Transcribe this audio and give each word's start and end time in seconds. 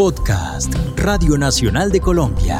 Podcast 0.00 0.74
Radio 0.96 1.36
Nacional 1.36 1.92
de 1.92 2.00
Colombia. 2.00 2.58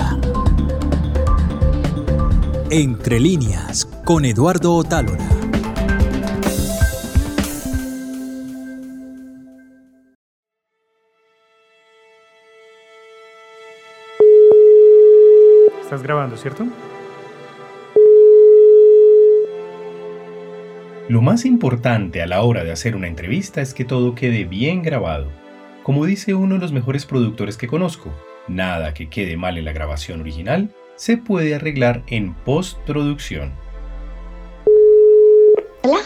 Entre 2.68 3.18
líneas 3.18 3.86
con 4.04 4.27
Eduardo 4.27 4.74
Otálora. 4.74 5.27
Estás 15.80 16.02
grabando, 16.02 16.36
¿cierto? 16.36 16.66
Lo 21.09 21.22
más 21.22 21.46
importante 21.46 22.20
a 22.20 22.27
la 22.27 22.43
hora 22.43 22.64
de 22.64 22.72
hacer 22.72 22.95
una 22.95 23.09
entrevista 23.09 23.62
es 23.62 23.72
que 23.72 23.86
todo 23.86 24.14
quede 24.14 24.45
bien 24.45 24.82
grabado. 24.82 25.50
Como 25.82 26.04
dice 26.04 26.34
uno 26.34 26.56
de 26.56 26.60
los 26.60 26.72
mejores 26.72 27.07
productores 27.07 27.57
que 27.57 27.66
conozco, 27.66 28.12
nada 28.48 28.93
que 28.93 29.08
quede 29.08 29.38
mal 29.38 29.57
en 29.57 29.64
la 29.64 29.72
grabación 29.72 30.21
original 30.21 30.68
se 30.96 31.16
puede 31.16 31.54
arreglar 31.54 32.02
en 32.08 32.34
postproducción. 32.34 33.52
Hola, 35.83 36.00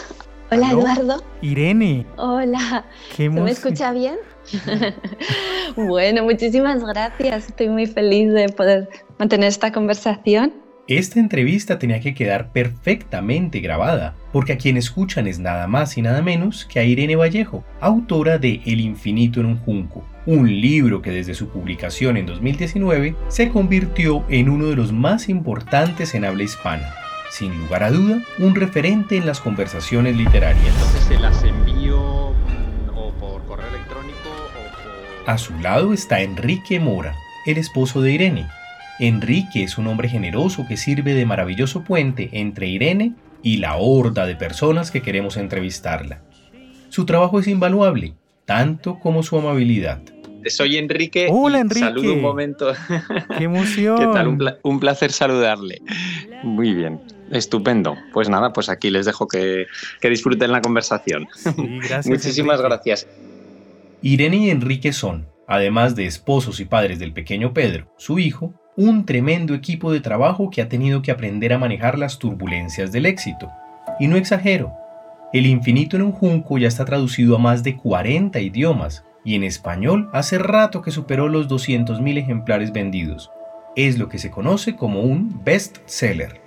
hola 0.49 0.71
Eduardo. 0.71 1.23
Irene. 1.41 2.05
Hola. 2.15 2.85
¿Se 3.17 3.29
me 3.29 3.51
escucha 3.51 3.91
bien? 3.91 4.15
bueno, 5.75 6.23
muchísimas 6.23 6.81
gracias. 6.81 7.49
Estoy 7.49 7.67
muy 7.67 7.85
feliz 7.85 8.31
de 8.31 8.47
poder 8.47 8.87
mantener 9.19 9.49
esta 9.49 9.73
conversación. 9.73 10.53
Esta 10.87 11.19
entrevista 11.19 11.79
tenía 11.79 11.99
que 11.99 12.13
quedar 12.13 12.51
perfectamente 12.51 13.59
grabada, 13.59 14.13
porque 14.31 14.53
a 14.53 14.57
quien 14.57 14.77
escuchan 14.77 15.25
es 15.25 15.39
nada 15.39 15.65
más 15.65 15.97
y 15.97 16.03
nada 16.03 16.21
menos 16.21 16.63
que 16.63 16.77
a 16.77 16.83
Irene 16.83 17.15
Vallejo, 17.15 17.63
autora 17.81 18.37
de 18.37 18.61
El 18.67 18.79
infinito 18.79 19.39
en 19.39 19.47
un 19.47 19.57
junco, 19.57 20.07
un 20.27 20.47
libro 20.47 21.01
que 21.01 21.09
desde 21.09 21.33
su 21.33 21.49
publicación 21.49 22.17
en 22.17 22.27
2019 22.27 23.15
se 23.29 23.49
convirtió 23.49 24.25
en 24.29 24.47
uno 24.47 24.67
de 24.67 24.75
los 24.75 24.93
más 24.93 25.27
importantes 25.27 26.13
en 26.13 26.23
habla 26.23 26.43
hispana. 26.43 26.93
Sin 27.31 27.57
lugar 27.57 27.81
a 27.81 27.89
duda, 27.89 28.21
un 28.37 28.53
referente 28.53 29.17
en 29.17 29.25
las 29.25 29.41
conversaciones 29.41 30.15
literarias. 30.15 30.67
Entonces 30.67 31.01
se 31.01 31.17
las 31.17 31.43
envío 31.43 32.31
mm, 32.31 32.95
o 32.95 33.11
por 33.13 33.43
correo 33.45 33.69
electrónico 33.69 34.29
o 34.29 35.23
por... 35.23 35.33
A 35.33 35.39
su 35.39 35.57
lado 35.61 35.93
está 35.93 36.21
Enrique 36.21 36.79
Mora, 36.79 37.15
el 37.47 37.57
esposo 37.57 38.03
de 38.03 38.11
Irene, 38.11 38.45
Enrique 38.99 39.63
es 39.63 39.77
un 39.77 39.87
hombre 39.87 40.07
generoso 40.07 40.65
que 40.67 40.77
sirve 40.77 41.13
de 41.13 41.25
maravilloso 41.25 41.83
puente 41.83 42.29
entre 42.31 42.67
Irene 42.67 43.13
y 43.41 43.57
la 43.57 43.75
horda 43.75 44.25
de 44.25 44.35
personas 44.35 44.89
que 44.89 45.01
queremos 45.01 45.35
entrevistarla. 45.35 46.21
Su 46.89 47.05
trabajo 47.05 47.39
es 47.39 47.47
invaluable, 47.47 48.13
tanto 48.45 48.99
como 48.99 49.21
su 49.21 49.37
amabilidad. 49.37 50.01
Soy 50.45 50.77
Enrique. 50.77 51.27
Hola, 51.29 51.59
Enrique. 51.59 51.85
Saludo 51.85 52.13
un 52.13 52.21
momento. 52.21 52.71
¡Qué 53.37 53.43
emoción! 53.43 53.97
¿Qué 53.97 54.05
tal? 54.05 54.59
Un, 54.63 54.79
placer 54.79 55.11
saludarle. 55.11 55.81
Muy 56.43 56.73
bien. 56.73 57.01
Estupendo. 57.31 57.97
Pues 58.13 58.29
nada, 58.29 58.53
pues 58.53 58.69
aquí 58.69 58.91
les 58.91 59.05
dejo 59.05 59.27
que, 59.27 59.65
disfruten 60.03 60.51
la 60.51 60.61
conversación. 60.61 61.27
gracias, 61.79 62.07
Muchísimas 62.07 62.61
gracias. 62.61 63.07
Irene 64.01 64.37
y 64.37 64.49
Enrique 64.51 64.93
son, 64.93 65.27
además 65.47 65.95
de 65.95 66.05
esposos 66.05 66.59
y 66.59 66.65
padres 66.65 66.99
del 66.99 67.11
pequeño 67.11 67.53
Pedro, 67.53 67.91
su 67.97 68.19
hijo, 68.19 68.53
un 68.77 69.05
tremendo 69.05 69.53
equipo 69.53 69.91
de 69.91 70.01
trabajo 70.01 70.49
que 70.49 70.61
ha 70.61 70.67
tenido 70.67 71.01
que 71.01 71.11
aprender 71.11 71.53
a 71.53 71.57
manejar 71.57 71.97
las 71.97 72.19
turbulencias 72.19 72.91
del 72.91 73.05
éxito. 73.05 73.51
Y 73.99 74.07
no 74.07 74.17
exagero, 74.17 74.73
El 75.33 75.47
infinito 75.47 75.97
en 75.97 76.03
un 76.03 76.11
junco 76.13 76.57
ya 76.57 76.67
está 76.67 76.85
traducido 76.85 77.35
a 77.35 77.39
más 77.39 77.61
de 77.61 77.75
40 77.75 78.39
idiomas 78.39 79.03
y 79.25 79.35
en 79.35 79.43
español 79.43 80.09
hace 80.13 80.37
rato 80.37 80.81
que 80.81 80.91
superó 80.91 81.27
los 81.27 81.49
200.000 81.49 82.17
ejemplares 82.17 82.71
vendidos. 82.71 83.31
Es 83.75 83.97
lo 83.97 84.07
que 84.07 84.17
se 84.17 84.31
conoce 84.31 84.77
como 84.77 85.01
un 85.01 85.41
best 85.43 85.79
seller. 85.85 86.39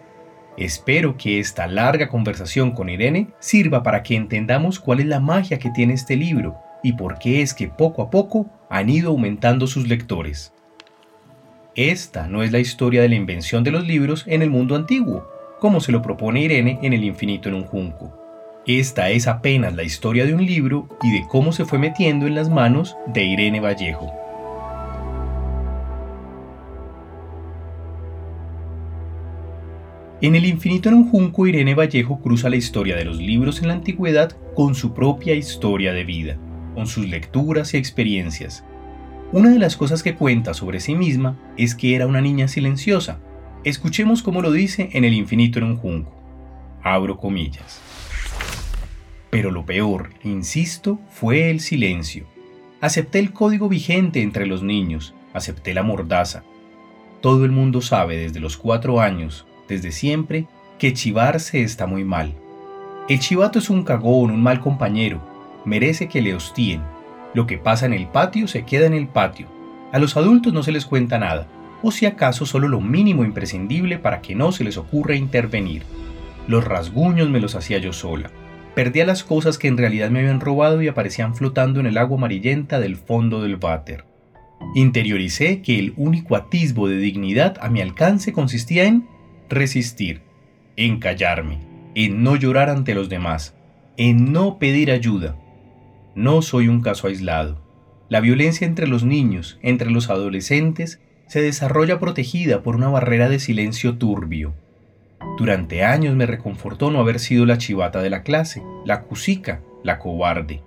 Espero 0.56 1.16
que 1.16 1.38
esta 1.38 1.66
larga 1.66 2.08
conversación 2.08 2.70
con 2.70 2.88
Irene 2.88 3.28
sirva 3.40 3.82
para 3.82 4.02
que 4.02 4.16
entendamos 4.16 4.80
cuál 4.80 5.00
es 5.00 5.06
la 5.06 5.20
magia 5.20 5.58
que 5.58 5.70
tiene 5.70 5.94
este 5.94 6.16
libro 6.16 6.56
y 6.82 6.94
por 6.94 7.18
qué 7.18 7.42
es 7.42 7.52
que 7.52 7.68
poco 7.68 8.00
a 8.02 8.10
poco 8.10 8.46
han 8.70 8.88
ido 8.88 9.10
aumentando 9.10 9.66
sus 9.66 9.86
lectores. 9.86 10.54
Esta 11.78 12.26
no 12.26 12.42
es 12.42 12.50
la 12.50 12.58
historia 12.58 13.00
de 13.02 13.08
la 13.08 13.14
invención 13.14 13.62
de 13.62 13.70
los 13.70 13.86
libros 13.86 14.24
en 14.26 14.42
el 14.42 14.50
mundo 14.50 14.74
antiguo, 14.74 15.28
como 15.60 15.80
se 15.80 15.92
lo 15.92 16.02
propone 16.02 16.42
Irene 16.42 16.80
en 16.82 16.92
El 16.92 17.04
infinito 17.04 17.48
en 17.48 17.54
un 17.54 17.62
junco. 17.62 18.12
Esta 18.66 19.10
es 19.10 19.28
apenas 19.28 19.76
la 19.76 19.84
historia 19.84 20.26
de 20.26 20.34
un 20.34 20.44
libro 20.44 20.88
y 21.04 21.12
de 21.12 21.24
cómo 21.28 21.52
se 21.52 21.64
fue 21.64 21.78
metiendo 21.78 22.26
en 22.26 22.34
las 22.34 22.50
manos 22.50 22.96
de 23.06 23.22
Irene 23.22 23.60
Vallejo. 23.60 24.10
En 30.20 30.34
El 30.34 30.46
infinito 30.46 30.88
en 30.88 30.96
un 30.96 31.08
junco, 31.08 31.46
Irene 31.46 31.76
Vallejo 31.76 32.20
cruza 32.20 32.50
la 32.50 32.56
historia 32.56 32.96
de 32.96 33.04
los 33.04 33.18
libros 33.18 33.62
en 33.62 33.68
la 33.68 33.74
antigüedad 33.74 34.32
con 34.56 34.74
su 34.74 34.94
propia 34.94 35.36
historia 35.36 35.92
de 35.92 36.02
vida, 36.02 36.38
con 36.74 36.88
sus 36.88 37.06
lecturas 37.06 37.72
y 37.74 37.76
experiencias, 37.76 38.64
una 39.30 39.50
de 39.50 39.58
las 39.58 39.76
cosas 39.76 40.02
que 40.02 40.14
cuenta 40.14 40.54
sobre 40.54 40.80
sí 40.80 40.94
misma 40.94 41.36
es 41.56 41.74
que 41.74 41.94
era 41.94 42.06
una 42.06 42.22
niña 42.22 42.48
silenciosa. 42.48 43.18
Escuchemos 43.62 44.22
cómo 44.22 44.40
lo 44.40 44.52
dice 44.52 44.88
en 44.92 45.04
El 45.04 45.12
infinito 45.12 45.58
en 45.58 45.66
un 45.66 45.76
junco. 45.76 46.14
Abro 46.82 47.18
comillas. 47.18 47.80
Pero 49.28 49.50
lo 49.50 49.66
peor, 49.66 50.10
insisto, 50.24 50.98
fue 51.10 51.50
el 51.50 51.60
silencio. 51.60 52.26
Acepté 52.80 53.18
el 53.18 53.32
código 53.32 53.68
vigente 53.68 54.22
entre 54.22 54.46
los 54.46 54.62
niños, 54.62 55.12
acepté 55.34 55.74
la 55.74 55.82
mordaza. 55.82 56.42
Todo 57.20 57.44
el 57.44 57.50
mundo 57.50 57.82
sabe 57.82 58.16
desde 58.16 58.40
los 58.40 58.56
cuatro 58.56 59.00
años, 59.00 59.46
desde 59.68 59.92
siempre, 59.92 60.46
que 60.78 60.94
chivarse 60.94 61.62
está 61.62 61.86
muy 61.86 62.04
mal. 62.04 62.32
El 63.10 63.18
chivato 63.18 63.58
es 63.58 63.68
un 63.68 63.82
cagón, 63.82 64.30
un 64.30 64.42
mal 64.42 64.60
compañero, 64.60 65.20
merece 65.66 66.08
que 66.08 66.22
le 66.22 66.34
hostíen, 66.34 66.80
lo 67.34 67.46
que 67.46 67.58
pasa 67.58 67.86
en 67.86 67.92
el 67.92 68.06
patio 68.06 68.48
se 68.48 68.64
queda 68.64 68.86
en 68.86 68.94
el 68.94 69.08
patio. 69.08 69.46
A 69.92 69.98
los 69.98 70.16
adultos 70.16 70.52
no 70.52 70.62
se 70.62 70.72
les 70.72 70.86
cuenta 70.86 71.18
nada, 71.18 71.46
o 71.82 71.90
si 71.90 72.06
acaso 72.06 72.46
solo 72.46 72.68
lo 72.68 72.80
mínimo 72.80 73.24
imprescindible 73.24 73.98
para 73.98 74.20
que 74.20 74.34
no 74.34 74.52
se 74.52 74.64
les 74.64 74.76
ocurra 74.76 75.14
intervenir. 75.14 75.82
Los 76.46 76.64
rasguños 76.64 77.28
me 77.28 77.40
los 77.40 77.54
hacía 77.54 77.78
yo 77.78 77.92
sola. 77.92 78.30
Perdía 78.74 79.04
las 79.04 79.24
cosas 79.24 79.58
que 79.58 79.68
en 79.68 79.76
realidad 79.76 80.10
me 80.10 80.20
habían 80.20 80.40
robado 80.40 80.82
y 80.82 80.88
aparecían 80.88 81.34
flotando 81.34 81.80
en 81.80 81.86
el 81.86 81.98
agua 81.98 82.16
amarillenta 82.16 82.80
del 82.80 82.96
fondo 82.96 83.42
del 83.42 83.56
váter. 83.56 84.04
Interioricé 84.74 85.62
que 85.62 85.78
el 85.78 85.94
único 85.96 86.36
atisbo 86.36 86.88
de 86.88 86.98
dignidad 86.98 87.56
a 87.60 87.68
mi 87.68 87.80
alcance 87.80 88.32
consistía 88.32 88.84
en 88.84 89.06
resistir, 89.48 90.22
en 90.76 90.98
callarme, 90.98 91.58
en 91.94 92.22
no 92.22 92.36
llorar 92.36 92.70
ante 92.70 92.94
los 92.94 93.08
demás, 93.08 93.54
en 93.96 94.32
no 94.32 94.58
pedir 94.58 94.90
ayuda, 94.90 95.36
no 96.14 96.42
soy 96.42 96.68
un 96.68 96.80
caso 96.80 97.06
aislado. 97.06 97.60
La 98.08 98.20
violencia 98.20 98.66
entre 98.66 98.86
los 98.86 99.04
niños, 99.04 99.58
entre 99.62 99.90
los 99.90 100.08
adolescentes, 100.08 101.00
se 101.26 101.42
desarrolla 101.42 101.98
protegida 101.98 102.62
por 102.62 102.74
una 102.74 102.88
barrera 102.88 103.28
de 103.28 103.38
silencio 103.38 103.98
turbio. 103.98 104.54
Durante 105.36 105.84
años 105.84 106.16
me 106.16 106.26
reconfortó 106.26 106.90
no 106.90 107.00
haber 107.00 107.20
sido 107.20 107.44
la 107.44 107.58
chivata 107.58 108.00
de 108.00 108.10
la 108.10 108.22
clase, 108.22 108.62
la 108.84 109.02
cusica, 109.02 109.60
la 109.82 109.98
cobarde. 109.98 110.62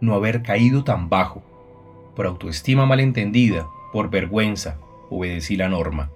No 0.00 0.14
haber 0.14 0.42
caído 0.42 0.84
tan 0.84 1.08
bajo. 1.08 1.42
Por 2.16 2.26
autoestima 2.26 2.86
malentendida, 2.86 3.68
por 3.92 4.10
vergüenza, 4.10 4.78
obedecí 5.10 5.56
la 5.56 5.68
norma. 5.68 6.10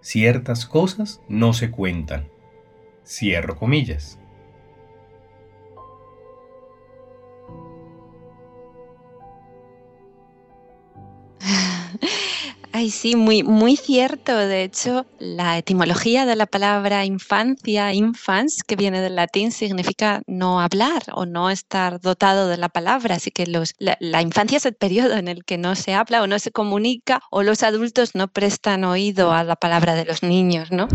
Ciertas 0.00 0.64
cosas 0.66 1.20
no 1.28 1.52
se 1.52 1.70
cuentan. 1.70 2.28
Cierro 3.04 3.56
comillas. 3.56 4.18
Ay, 12.72 12.90
sí, 12.90 13.16
muy, 13.16 13.42
muy 13.42 13.76
cierto. 13.76 14.34
De 14.34 14.62
hecho, 14.62 15.06
la 15.18 15.58
etimología 15.58 16.24
de 16.24 16.36
la 16.36 16.46
palabra 16.46 17.04
infancia, 17.04 17.92
infans, 17.92 18.62
que 18.62 18.76
viene 18.76 19.00
del 19.00 19.16
latín, 19.16 19.52
significa 19.52 20.22
no 20.26 20.60
hablar 20.60 21.02
o 21.12 21.26
no 21.26 21.50
estar 21.50 22.00
dotado 22.00 22.48
de 22.48 22.56
la 22.56 22.70
palabra. 22.70 23.16
Así 23.16 23.30
que 23.30 23.46
los, 23.46 23.74
la, 23.78 23.96
la, 24.00 24.22
infancia 24.22 24.56
es 24.56 24.66
el 24.66 24.74
periodo 24.74 25.16
en 25.16 25.28
el 25.28 25.44
que 25.44 25.58
no 25.58 25.74
se 25.74 25.92
habla 25.92 26.22
o 26.22 26.26
no 26.26 26.38
se 26.38 26.50
comunica 26.50 27.20
o 27.30 27.42
los 27.42 27.62
adultos 27.62 28.14
no 28.14 28.28
prestan 28.28 28.84
oído 28.84 29.32
a 29.32 29.44
la 29.44 29.56
palabra 29.56 29.94
de 29.94 30.06
los 30.06 30.22
niños, 30.22 30.70
¿no? 30.70 30.88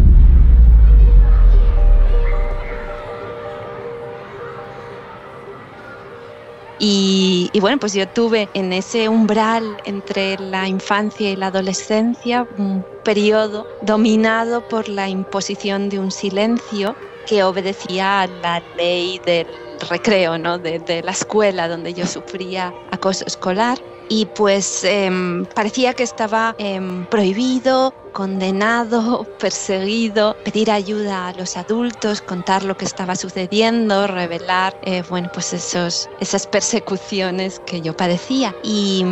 Y, 6.80 7.52
bueno, 7.60 7.80
pues 7.80 7.94
yo 7.94 8.08
tuve 8.08 8.50
en 8.54 8.72
ese 8.72 9.10
umbral 9.10 9.78
entre 9.84 10.38
la 10.38 10.68
infancia 10.68 11.32
y 11.32 11.36
la 11.36 11.48
adolescencia 11.48 12.46
un 12.56 12.86
periodo 13.04 13.68
dominado 13.80 14.62
por 14.62 14.88
la 14.90 15.10
imposición 15.10 15.90
de 15.90 16.00
un 16.00 16.12
silencio 16.12 16.96
que 17.26 17.44
obedecía 17.44 18.22
a 18.22 18.28
la 18.28 18.62
ley 18.74 19.20
del 19.26 19.48
recreo, 19.90 20.38
¿no? 20.38 20.60
de, 20.60 20.80
de 20.80 21.02
la 21.04 21.12
escuela 21.12 21.68
donde 21.68 21.94
yo 21.94 22.06
sufría 22.06 22.76
acoso 22.92 23.24
escolar 23.26 23.80
y 24.08 24.28
pues 24.28 24.84
em, 24.84 25.46
parecía 25.54 25.94
que 25.94 26.04
estaba 26.04 26.54
em, 26.58 27.06
prohibido, 27.08 27.92
condenado, 28.18 29.28
perseguido, 29.40 30.36
pedir 30.44 30.72
ayuda 30.72 31.28
a 31.28 31.34
los 31.34 31.56
adultos, 31.56 32.20
contar 32.20 32.64
lo 32.64 32.76
que 32.76 32.84
estaba 32.84 33.16
sucediendo, 33.16 34.08
revelar, 34.08 34.76
eh, 34.82 35.04
bueno, 35.08 35.30
pues 35.32 35.54
esos, 35.54 36.10
esas 36.20 36.48
persecuciones 36.48 37.60
que 37.68 37.80
yo 37.80 37.96
padecía. 37.96 38.56
Y, 38.64 39.06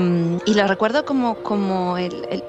lo 0.48 0.68
recuerdo 0.68 1.06
como, 1.06 1.36
como 1.44 1.98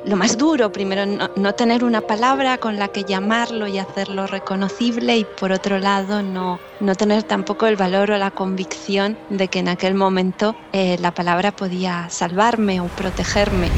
lo 0.06 0.16
más 0.16 0.38
duro, 0.38 0.72
primero 0.72 1.04
no, 1.36 1.54
tener 1.54 1.84
una 1.84 2.00
palabra 2.00 2.56
con 2.56 2.76
la 2.78 2.88
que 2.88 3.04
llamarlo 3.04 3.66
y 3.66 3.78
hacerlo 3.78 4.26
reconocible 4.26 5.18
y 5.18 5.24
por 5.38 5.52
otro 5.52 5.78
lado 5.78 6.22
no, 6.22 6.58
no 6.80 6.94
tener 6.94 7.24
tampoco 7.24 7.66
el 7.66 7.76
valor 7.76 8.12
o 8.12 8.16
la 8.16 8.30
convicción 8.30 9.18
de 9.28 9.48
que 9.48 9.58
en 9.58 9.68
aquel 9.68 9.94
momento 9.94 10.56
eh, 10.72 10.96
la 11.00 11.12
palabra 11.12 11.54
podía 11.54 12.08
salvarme 12.08 12.80
o 12.80 12.86
protegerme. 12.86 13.68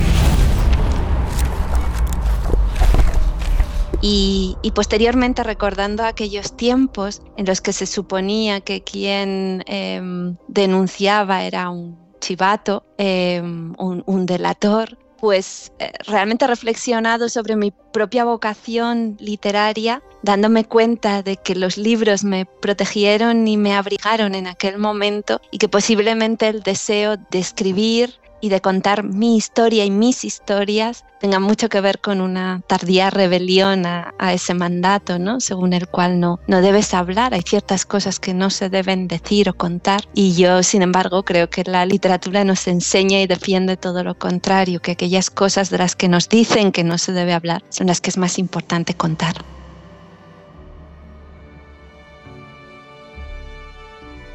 Y, 4.01 4.57
posteriormente 4.75 5.43
recordando 5.43 6.05
aquellos 6.05 6.57
tiempos 6.57 7.21
en 7.37 7.47
los 7.47 7.61
que 7.61 7.73
se 7.73 7.87
suponía 7.87 8.61
que 8.61 8.83
quien 8.83 9.65
em, 9.67 10.37
denunciaba 10.47 11.43
era 11.43 11.71
un 11.71 11.99
chivato, 12.21 12.85
em, 12.97 13.75
un, 13.79 14.27
delator, 14.27 14.99
pues 15.19 15.73
eh, 15.81 15.91
realmente 16.07 16.45
he 16.45 16.49
reflexionado 16.49 17.29
sobre 17.29 17.57
mi 17.57 17.73
propia 17.93 18.25
vocación 18.25 19.17
literaria, 19.19 20.03
dándome 20.23 20.65
cuenta 20.65 21.23
de 21.23 21.37
que 21.37 21.57
los 21.57 21.77
libros 21.77 22.23
me 22.23 22.47
protegieron 22.47 23.49
y 23.49 23.57
me 23.57 23.75
abrigaron 23.75 24.35
en 24.35 24.47
aquel 24.47 24.79
momento 24.79 25.41
y 25.51 25.59
que 25.59 25.69
posiblemente 25.69 26.49
el 26.49 26.63
deseo 26.63 27.17
de 27.17 27.39
escribir 27.39 28.21
y 28.41 28.49
de 28.49 28.61
contar 28.61 29.05
mi 29.05 29.37
historia 29.37 29.85
y 29.85 29.91
mis 29.91 30.25
historias 30.25 31.05
tenga 31.21 31.41
mucho 31.41 31.69
que 31.69 31.81
ver 31.81 31.99
con 31.99 32.21
una 32.21 32.63
tardía 32.67 33.11
rebelión 33.11 33.87
a, 33.87 34.15
ese 34.33 34.55
mandato, 34.55 35.19
¿no? 35.19 35.41
Según 35.41 35.73
el 35.73 35.89
cual 35.89 36.21
no, 36.21 36.39
no 36.47 36.61
debes 36.61 36.95
hablar, 36.95 37.35
hay 37.35 37.43
ciertas 37.43 37.85
cosas 37.85 38.21
que 38.21 38.35
no 38.35 38.51
se 38.51 38.69
deben 38.69 39.09
decir 39.09 39.49
o 39.49 39.55
contar 39.55 40.03
y 40.15 40.35
yo, 40.35 40.63
sin 40.63 40.83
embargo, 40.83 41.25
creo 41.25 41.51
que 41.51 41.65
la 41.65 41.87
literatura 41.87 42.45
nos 42.45 42.69
enseña 42.69 43.21
y 43.21 43.27
defiende 43.27 43.77
todo 43.77 44.05
lo 44.05 44.17
contrario, 44.17 44.81
que 44.81 44.93
aquellas 44.93 45.31
cosas 45.31 45.71
de 45.71 45.79
las 45.79 45.97
que 45.97 46.09
nos 46.09 46.29
dicen 46.29 46.73
que 46.73 46.85
no 46.85 46.99
se 46.99 47.13
debe 47.13 47.33
hablar 47.33 47.65
son 47.69 47.89
las 47.89 48.01
que 48.01 48.11
es 48.11 48.17
más 48.17 48.39
importante 48.39 48.95
contar. 48.95 49.58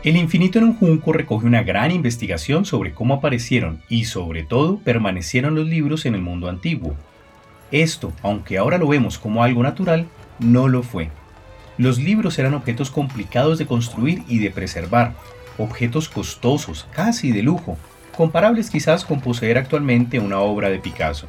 El 0.04 0.18
infinito 0.18 0.60
en 0.60 0.66
un 0.66 0.76
junco 0.76 1.14
recoge 1.14 1.46
una 1.46 1.64
gran 1.64 1.90
investigación 1.90 2.66
sobre 2.66 2.94
cómo 2.94 3.14
aparecieron 3.14 3.82
y 3.88 4.04
sobre 4.04 4.44
todo 4.44 4.78
permanecieron 4.80 5.56
los 5.56 5.66
libros 5.66 6.06
en 6.06 6.14
el 6.14 6.22
mundo 6.22 6.50
antiguo. 6.50 6.94
Esto, 7.72 8.12
aunque 8.22 8.58
ahora 8.58 8.78
lo 8.78 8.90
vemos 8.90 9.18
como 9.18 9.46
algo 9.46 9.64
natural, 9.64 10.08
no 10.40 10.68
lo 10.68 10.84
fue. 10.84 11.10
Los 11.78 12.00
libros 12.00 12.38
eran 12.38 12.54
objetos 12.54 12.92
complicados 12.92 13.58
de 13.58 13.66
construir 13.66 14.24
y 14.28 14.40
de 14.40 14.52
preservar, 14.52 15.14
objetos 15.58 16.10
costosos, 16.10 16.86
casi 16.92 17.32
de 17.32 17.42
lujo, 17.42 17.78
comparables 18.18 18.70
quizás 18.70 19.06
con 19.06 19.22
poseer 19.22 19.58
actualmente 19.58 20.20
una 20.20 20.40
obra 20.40 20.70
de 20.70 20.80
Picasso. 20.80 21.28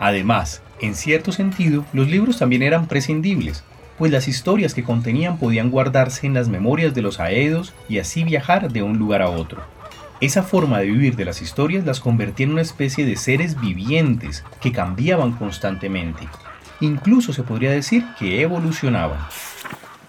Además, 0.00 0.62
en 0.80 0.96
cierto 0.96 1.30
sentido, 1.30 1.84
los 1.92 2.08
libros 2.08 2.38
también 2.38 2.64
eran 2.64 2.88
prescindibles, 2.88 3.62
pues 3.98 4.10
las 4.10 4.28
historias 4.28 4.74
que 4.74 4.84
contenían 4.84 5.38
podían 5.38 5.70
guardarse 5.70 6.26
en 6.26 6.34
las 6.34 6.48
memorias 6.48 6.94
de 6.94 7.02
los 7.02 7.20
aedos 7.20 7.72
y 7.88 7.98
así 7.98 8.24
viajar 8.24 8.72
de 8.72 8.82
un 8.82 8.98
lugar 8.98 9.22
a 9.22 9.30
otro. 9.30 9.62
Esa 10.20 10.42
forma 10.42 10.78
de 10.78 10.86
vivir 10.86 11.16
de 11.16 11.24
las 11.24 11.42
historias 11.42 11.84
las 11.84 12.00
convertía 12.00 12.44
en 12.44 12.52
una 12.52 12.62
especie 12.62 13.04
de 13.04 13.16
seres 13.16 13.60
vivientes 13.60 14.44
que 14.60 14.72
cambiaban 14.72 15.32
constantemente. 15.32 16.26
Incluso 16.80 17.32
se 17.32 17.42
podría 17.42 17.70
decir 17.70 18.04
que 18.18 18.40
evolucionaban. 18.40 19.18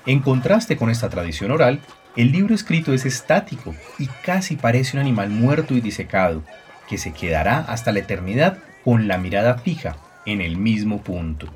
En 0.05 0.19
contraste 0.19 0.77
con 0.77 0.89
esta 0.89 1.09
tradición 1.09 1.51
oral, 1.51 1.79
el 2.15 2.31
libro 2.31 2.55
escrito 2.55 2.93
es 2.93 3.05
estático 3.05 3.75
y 3.99 4.07
casi 4.07 4.55
parece 4.55 4.95
un 4.95 5.01
animal 5.01 5.29
muerto 5.29 5.73
y 5.73 5.81
disecado, 5.81 6.43
que 6.87 6.97
se 6.97 7.11
quedará 7.11 7.59
hasta 7.59 7.91
la 7.91 7.99
eternidad 7.99 8.59
con 8.83 9.07
la 9.07 9.17
mirada 9.17 9.57
fija 9.57 9.97
en 10.25 10.41
el 10.41 10.57
mismo 10.57 11.01
punto. 11.01 11.47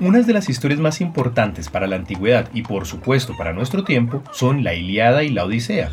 Unas 0.00 0.26
de 0.26 0.32
las 0.32 0.48
historias 0.48 0.80
más 0.80 1.02
importantes 1.02 1.68
para 1.68 1.86
la 1.86 1.96
antigüedad 1.96 2.48
y 2.54 2.62
por 2.62 2.86
supuesto 2.86 3.36
para 3.36 3.52
nuestro 3.52 3.84
tiempo 3.84 4.22
son 4.32 4.64
la 4.64 4.72
Iliada 4.72 5.24
y 5.24 5.28
la 5.28 5.44
Odisea. 5.44 5.90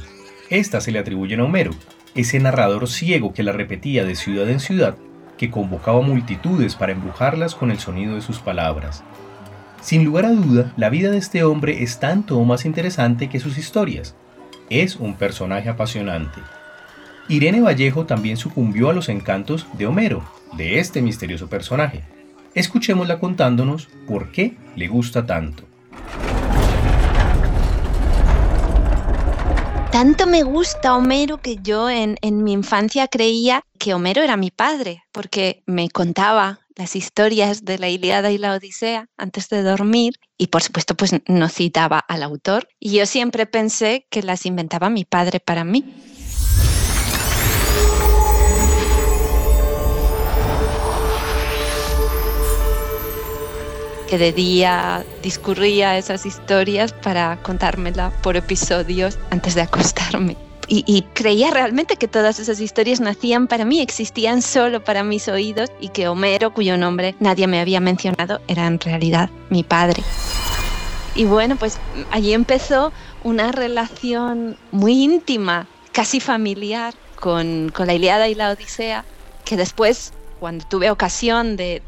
Estas 0.49 0.85
se 0.85 0.93
le 0.93 0.99
atribuyen 0.99 1.41
a 1.41 1.43
Homero, 1.43 1.71
ese 2.15 2.39
narrador 2.39 2.87
ciego 2.87 3.33
que 3.33 3.43
la 3.43 3.51
repetía 3.51 4.05
de 4.05 4.15
ciudad 4.15 4.49
en 4.49 4.61
ciudad, 4.61 4.95
que 5.37 5.51
convocaba 5.51 5.99
multitudes 5.99 6.75
para 6.75 6.93
embrujarlas 6.93 7.53
con 7.53 7.69
el 7.69 7.79
sonido 7.79 8.15
de 8.15 8.21
sus 8.21 8.39
palabras. 8.39 9.03
Sin 9.81 10.05
lugar 10.05 10.23
a 10.23 10.31
duda, 10.31 10.71
la 10.77 10.89
vida 10.89 11.11
de 11.11 11.17
este 11.17 11.43
hombre 11.43 11.83
es 11.83 11.99
tanto 11.99 12.37
o 12.37 12.45
más 12.45 12.63
interesante 12.65 13.27
que 13.27 13.41
sus 13.41 13.57
historias. 13.57 14.15
Es 14.69 14.95
un 14.95 15.15
personaje 15.15 15.67
apasionante. 15.67 16.39
Irene 17.27 17.59
Vallejo 17.59 18.05
también 18.05 18.37
sucumbió 18.37 18.89
a 18.89 18.93
los 18.93 19.09
encantos 19.09 19.67
de 19.77 19.85
Homero, 19.85 20.23
de 20.53 20.79
este 20.79 21.01
misterioso 21.01 21.49
personaje. 21.49 22.03
Escuchémosla 22.57 23.19
contándonos 23.19 23.87
por 24.07 24.31
qué 24.31 24.57
le 24.75 24.87
gusta 24.87 25.27
tanto. 25.27 25.63
Tanto 29.91 30.25
me 30.25 30.41
gusta 30.41 30.95
Homero 30.95 31.37
que 31.37 31.57
yo 31.61 31.87
en, 31.87 32.17
mi 32.23 32.53
infancia 32.53 33.07
creía 33.07 33.61
que 33.77 33.93
Homero 33.93 34.23
era 34.23 34.37
mi 34.37 34.49
padre, 34.49 35.03
porque 35.11 35.61
me 35.67 35.91
contaba 35.91 36.61
las 36.75 36.95
historias 36.95 37.63
de 37.63 37.77
la 37.77 37.89
Iliada 37.89 38.31
y 38.31 38.39
la 38.39 38.55
Odisea 38.55 39.05
antes 39.17 39.49
de 39.49 39.61
dormir 39.61 40.15
y 40.35 40.47
por 40.47 40.63
supuesto 40.63 40.95
pues 40.95 41.11
no 41.27 41.49
citaba 41.49 41.99
al 41.99 42.23
autor 42.23 42.69
y 42.79 42.97
yo 42.97 43.05
siempre 43.05 43.45
pensé 43.45 44.07
que 44.09 44.23
las 44.23 44.47
inventaba 44.47 44.89
mi 44.89 45.05
padre 45.05 45.39
para 45.39 45.63
mí. 45.63 45.85
Que 54.07 54.17
de 54.17 54.31
día 54.31 55.05
discurría 55.21 55.97
esas 55.97 56.25
historias 56.25 56.93
para 56.93 57.37
contármela 57.43 58.11
por 58.23 58.37
episodios 58.37 59.19
antes 59.29 59.53
de 59.53 59.61
acostarme. 59.61 60.37
Y, 60.69 61.05
creía 61.13 61.49
realmente 61.49 61.95
que 61.95 62.09
todas 62.09 62.39
esas 62.39 62.59
historias 62.59 62.99
nacían 62.99 63.47
para 63.47 63.63
mí, 63.63 63.79
existían 63.79 64.41
solo 64.41 64.83
para 64.83 65.01
mis 65.01 65.29
oídos 65.29 65.71
y 65.79 65.89
que 65.89 66.09
Homero, 66.09 66.53
cuyo 66.53 66.77
nombre 66.77 67.15
nadie 67.21 67.47
me 67.47 67.61
había 67.61 67.79
mencionado, 67.79 68.41
era 68.49 68.67
en 68.67 68.77
realidad 68.77 69.29
mi 69.49 69.63
padre. 69.63 70.03
Y 71.15 71.23
bueno, 71.23 71.55
pues 71.55 71.79
allí 72.11 72.33
empezó 72.33 72.91
una 73.23 73.53
relación 73.53 74.57
muy 74.71 75.03
íntima, 75.03 75.67
casi 75.93 76.19
familiar, 76.19 76.93
con, 77.15 77.71
la 77.77 77.93
Iliada 77.93 78.27
y 78.27 78.35
la 78.35 78.51
Odisea, 78.51 79.05
que 79.45 79.55
después, 79.55 80.11
cuando 80.41 80.65
tuve 80.67 80.91
ocasión 80.91 81.55
de 81.55 81.81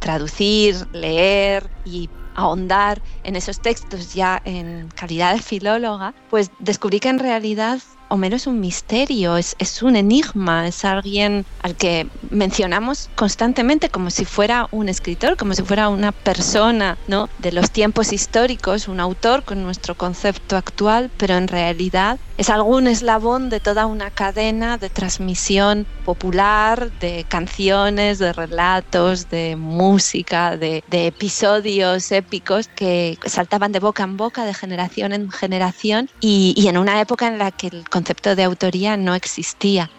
traducir, 0.00 0.88
leer 0.92 1.70
y 1.84 2.10
ahondar 2.34 3.02
en 3.22 3.36
esos 3.36 3.60
textos 3.60 4.14
ya 4.14 4.40
en 4.44 4.88
calidad 4.96 5.34
de 5.34 5.42
filóloga, 5.42 6.14
pues 6.30 6.50
descubrí 6.58 7.00
que 7.00 7.08
en 7.08 7.18
realidad 7.18 7.80
Homero 8.12 8.34
es 8.34 8.48
un 8.48 8.58
misterio, 8.58 9.36
es, 9.36 9.54
es, 9.60 9.82
un 9.82 9.94
enigma, 9.94 10.66
es 10.66 10.84
alguien 10.84 11.46
al 11.62 11.76
que 11.76 12.08
mencionamos 12.30 13.08
constantemente 13.14 13.88
como 13.88 14.10
si 14.10 14.24
fuera 14.24 14.68
un 14.72 14.88
escritor, 14.88 15.36
como 15.36 15.54
si 15.54 15.62
fuera 15.62 15.88
una 15.88 16.10
persona 16.10 16.98
¿no? 17.06 17.28
de 17.38 17.52
los 17.52 17.70
tiempos 17.70 18.12
históricos, 18.12 18.88
un 18.88 18.98
autor 18.98 19.44
con 19.44 19.62
nuestro 19.62 19.94
concepto 19.94 20.56
actual, 20.56 21.10
pero 21.16 21.36
en 21.36 21.46
realidad 21.46 22.18
es 22.36 22.48
algún 22.48 22.86
eslabón 22.86 23.50
de 23.50 23.60
toda 23.60 23.84
una 23.84 24.10
cadena 24.10 24.78
de 24.78 24.88
transmisión 24.88 25.86
popular, 26.06 26.90
de 26.98 27.26
canciones, 27.28 28.18
de 28.18 28.32
relatos, 28.32 29.28
de 29.28 29.56
música, 29.56 30.56
de, 30.56 30.82
de 30.88 31.06
episodios 31.06 32.10
épicos 32.10 32.68
que 32.74 33.18
saltaban 33.26 33.72
de 33.72 33.78
boca 33.78 34.04
en 34.04 34.16
boca, 34.16 34.46
de 34.46 34.54
generación 34.54 35.12
en 35.12 35.30
generación, 35.30 36.08
y, 36.20 36.54
y 36.56 36.68
en 36.68 36.78
una 36.78 37.00
época 37.02 37.28
en 37.28 37.36
la 37.36 37.50
que 37.50 37.66
el 37.66 37.88
concepto 38.00 38.34
de 38.34 38.44
autoría 38.44 38.96
no 38.96 39.14
existía. 39.14 39.90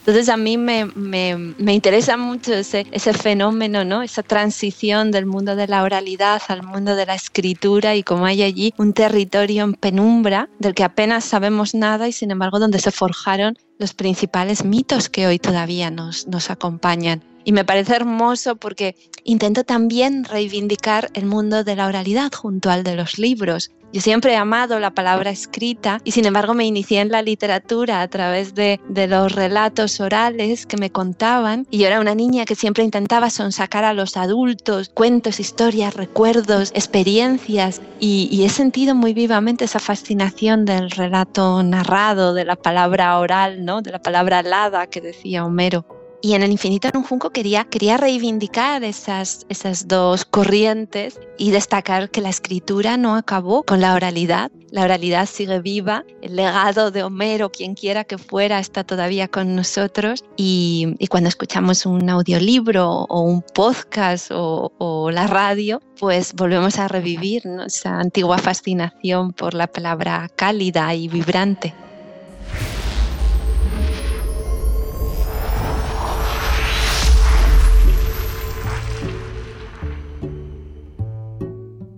Entonces 0.00 0.28
a 0.28 0.36
mí 0.36 0.58
me, 0.58 0.86
me, 0.86 1.72
interesa 1.72 2.16
mucho 2.16 2.52
ese, 2.54 2.86
ese, 2.90 3.12
fenómeno, 3.12 3.84
¿no? 3.84 4.02
esa 4.02 4.22
transición 4.22 5.10
del 5.10 5.24
mundo 5.24 5.56
de 5.56 5.68
la 5.68 5.82
oralidad 5.82 6.42
al 6.48 6.62
mundo 6.62 6.96
de 6.96 7.06
la 7.06 7.14
escritura 7.14 7.94
y 7.94 8.02
como 8.02 8.26
hay 8.26 8.42
allí 8.42 8.74
un 8.76 8.92
territorio 8.92 9.64
en 9.64 9.74
penumbra 9.74 10.48
del 10.58 10.74
que 10.74 10.84
apenas 10.84 11.24
sabemos 11.24 11.74
nada 11.74 12.08
y 12.08 12.12
sin 12.12 12.30
embargo 12.30 12.58
donde 12.58 12.78
se 12.78 12.90
forjaron 12.90 13.56
los 13.78 13.94
principales 13.94 14.64
mitos 14.64 15.08
que 15.08 15.26
hoy 15.26 15.38
todavía 15.38 15.90
nos, 15.90 16.26
nos 16.26 16.50
acompañan. 16.50 17.29
Y 17.44 17.52
me 17.52 17.64
parece 17.64 17.96
hermoso 17.96 18.56
porque 18.56 18.96
intento 19.24 19.64
también 19.64 20.24
reivindicar 20.24 21.10
el 21.14 21.26
mundo 21.26 21.64
de 21.64 21.76
la 21.76 21.86
oralidad 21.86 22.32
junto 22.32 22.70
al 22.70 22.84
de 22.84 22.96
los 22.96 23.18
libros. 23.18 23.70
Yo 23.92 24.00
siempre 24.00 24.32
he 24.32 24.36
amado 24.36 24.78
la 24.78 24.92
palabra 24.92 25.30
escrita 25.30 26.00
y 26.04 26.12
sin 26.12 26.24
embargo 26.24 26.54
me 26.54 26.64
inicié 26.64 27.00
en 27.00 27.10
la 27.10 27.22
literatura 27.22 28.02
a 28.02 28.08
través 28.08 28.54
de, 28.54 28.78
los 29.08 29.32
relatos 29.32 29.98
orales 30.00 30.64
que 30.64 30.76
me 30.76 30.90
contaban 30.90 31.66
y 31.70 31.78
yo 31.78 31.88
era 31.88 31.98
una 31.98 32.14
niña 32.14 32.44
que 32.44 32.54
siempre 32.54 32.84
intentaba 32.84 33.30
sonsacar 33.30 33.82
a 33.82 33.92
los 33.92 34.16
adultos 34.16 34.90
cuentos, 34.90 35.40
historias, 35.40 35.94
recuerdos, 35.94 36.70
experiencias 36.74 37.82
y, 37.98 38.28
y 38.30 38.44
he 38.44 38.48
sentido 38.48 38.94
muy 38.94 39.12
vivamente 39.12 39.64
esa 39.64 39.80
fascinación 39.80 40.64
del 40.66 40.90
relato 40.92 41.60
narrado, 41.64 42.32
de 42.32 42.44
la 42.44 42.54
palabra 42.54 43.18
oral, 43.18 43.64
¿no? 43.64 43.82
de 43.82 43.90
la 43.90 44.00
palabra 44.00 44.38
alada 44.38 44.86
que 44.86 45.00
decía 45.00 45.44
Homero. 45.44 45.99
Y 46.22 46.34
en 46.34 46.42
el 46.42 46.52
infinito 46.52 46.88
en 46.88 46.98
un 46.98 47.02
junco 47.04 47.30
quería, 47.30 47.64
quería 47.64 47.96
reivindicar 47.96 48.84
esas, 48.84 49.46
esas 49.48 49.88
dos 49.88 50.26
corrientes 50.26 51.18
y 51.38 51.50
destacar 51.50 52.10
que 52.10 52.20
la 52.20 52.28
escritura 52.28 52.98
no 52.98 53.16
acabó 53.16 53.62
con 53.62 53.80
la 53.80 53.94
oralidad. 53.94 54.50
La 54.70 54.82
oralidad 54.82 55.26
sigue 55.26 55.60
viva, 55.60 56.04
el 56.20 56.36
legado 56.36 56.90
de 56.90 57.02
Homero, 57.02 57.50
quien 57.50 57.74
quiera 57.74 58.04
que 58.04 58.18
fuera, 58.18 58.58
está 58.58 58.84
todavía 58.84 59.28
con 59.28 59.56
nosotros. 59.56 60.22
Y, 60.36 60.94
y 60.98 61.06
cuando 61.06 61.30
escuchamos 61.30 61.86
un 61.86 62.08
audiolibro 62.10 63.06
o 63.08 63.22
un 63.22 63.42
podcast 63.42 64.30
o, 64.30 64.72
o 64.76 65.10
la 65.10 65.26
radio, 65.26 65.80
pues 65.98 66.34
volvemos 66.34 66.78
a 66.78 66.86
revivir 66.86 67.42
esa 67.66 67.98
antigua 67.98 68.36
fascinación 68.36 69.32
por 69.32 69.54
la 69.54 69.66
palabra 69.66 70.28
cálida 70.36 70.94
y 70.94 71.08
vibrante. 71.08 71.74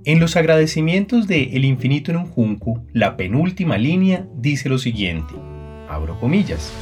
En 0.05 0.19
los 0.19 0.35
agradecimientos 0.35 1.29
de 1.29 1.51
El 1.53 1.65
infinito 1.65 2.11
en 2.11 2.17
un 2.17 2.27
junco, 2.27 2.83
la 2.93 3.17
penúltima 3.17 3.79
línea 3.79 4.27
dice 4.35 4.69
lo 4.69 4.79
siguiente, 4.79 5.33
abro 5.89 6.19
comillas, 6.19 6.73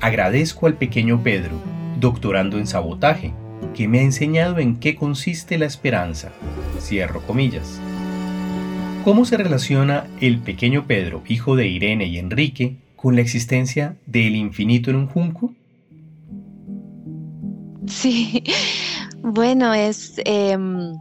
agradezco 0.00 0.66
al 0.66 0.78
pequeño 0.78 1.22
Pedro, 1.22 1.60
doctorando 1.98 2.58
en 2.58 2.66
sabotaje, 2.66 3.34
que 3.74 3.88
me 3.88 3.98
ha 3.98 4.02
enseñado 4.02 4.58
en 4.58 4.76
qué 4.76 4.96
consiste 4.96 5.58
la 5.58 5.66
esperanza, 5.66 6.32
cierro 6.80 7.20
comillas. 7.26 7.78
¿Cómo 9.04 9.26
se 9.26 9.36
relaciona 9.36 10.06
el 10.22 10.38
pequeño 10.38 10.86
Pedro, 10.86 11.22
hijo 11.28 11.56
de 11.56 11.68
Irene 11.68 12.06
y 12.06 12.16
Enrique, 12.16 12.76
con 12.96 13.16
la 13.16 13.20
existencia 13.20 13.96
del 14.06 14.34
infinito 14.34 14.88
en 14.88 14.96
un 14.96 15.08
junco? 15.08 15.52
Sí, 17.86 18.44
bueno, 19.22 19.74
es... 19.74 20.14
Em, 20.24 20.94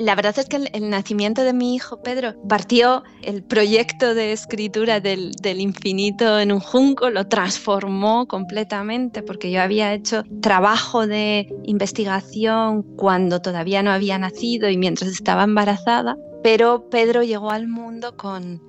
la 0.00 0.14
verdad 0.14 0.38
es 0.38 0.46
que 0.46 0.56
el, 0.56 0.88
nacimiento 0.88 1.44
de 1.44 1.52
mi 1.52 1.74
hijo 1.74 2.00
Pedro 2.00 2.34
partió 2.48 3.04
el 3.22 3.42
proyecto 3.42 4.14
de 4.14 4.32
escritura 4.32 4.98
del, 4.98 5.32
del, 5.32 5.60
infinito 5.60 6.40
en 6.40 6.52
un 6.52 6.60
junco, 6.60 7.10
lo 7.10 7.26
transformó 7.28 8.26
completamente 8.26 9.22
porque 9.22 9.50
yo 9.50 9.60
había 9.60 9.92
hecho 9.92 10.24
trabajo 10.40 11.06
de 11.06 11.52
investigación 11.64 12.82
cuando 12.96 13.42
todavía 13.42 13.82
no 13.82 13.90
había 13.90 14.18
nacido 14.18 14.70
y 14.70 14.78
mientras 14.78 15.10
estaba 15.10 15.44
embarazada 15.44 16.16
pero 16.42 16.88
Pedro 16.90 17.22
llegó 17.22 17.50
al 17.50 17.68
mundo 17.68 18.16
con, 18.16 18.60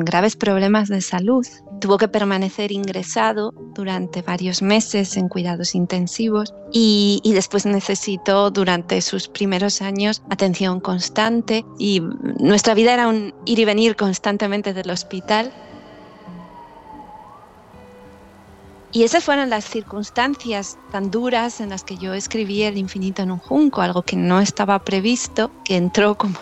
graves 0.00 0.36
problemas 0.36 0.88
de 0.88 1.00
salud. 1.00 1.46
Tuvo 1.80 1.96
que 1.96 2.08
permanecer 2.08 2.72
ingresado 2.72 3.52
durante 3.74 4.22
varios 4.22 4.62
meses 4.62 5.16
en 5.16 5.28
cuidados 5.28 5.74
intensivos 5.74 6.52
y, 6.72 7.20
y, 7.22 7.32
después 7.32 7.66
necesitó 7.66 8.50
durante 8.50 9.00
sus 9.00 9.28
primeros 9.28 9.80
años 9.80 10.22
atención 10.28 10.80
constante 10.80 11.64
y 11.78 12.00
nuestra 12.40 12.74
vida 12.74 12.94
era 12.94 13.08
un 13.08 13.32
ir 13.46 13.60
y 13.60 13.64
venir 13.64 13.96
constantemente 13.96 14.74
del 14.74 14.90
hospital 14.90 15.52
Y 18.98 19.04
esas 19.04 19.22
fueron 19.22 19.48
las 19.48 19.64
circunstancias 19.64 20.76
tan 20.90 21.12
duras 21.12 21.60
en 21.60 21.68
las 21.68 21.84
que 21.84 21.96
yo 21.98 22.14
escribí 22.14 22.64
El 22.64 22.76
infinito 22.76 23.22
en 23.22 23.30
un 23.30 23.38
junco, 23.38 23.80
algo 23.80 24.02
que 24.02 24.16
no 24.16 24.40
estaba 24.40 24.80
previsto, 24.80 25.52
que 25.64 25.76
entró 25.76 26.16
como 26.16 26.34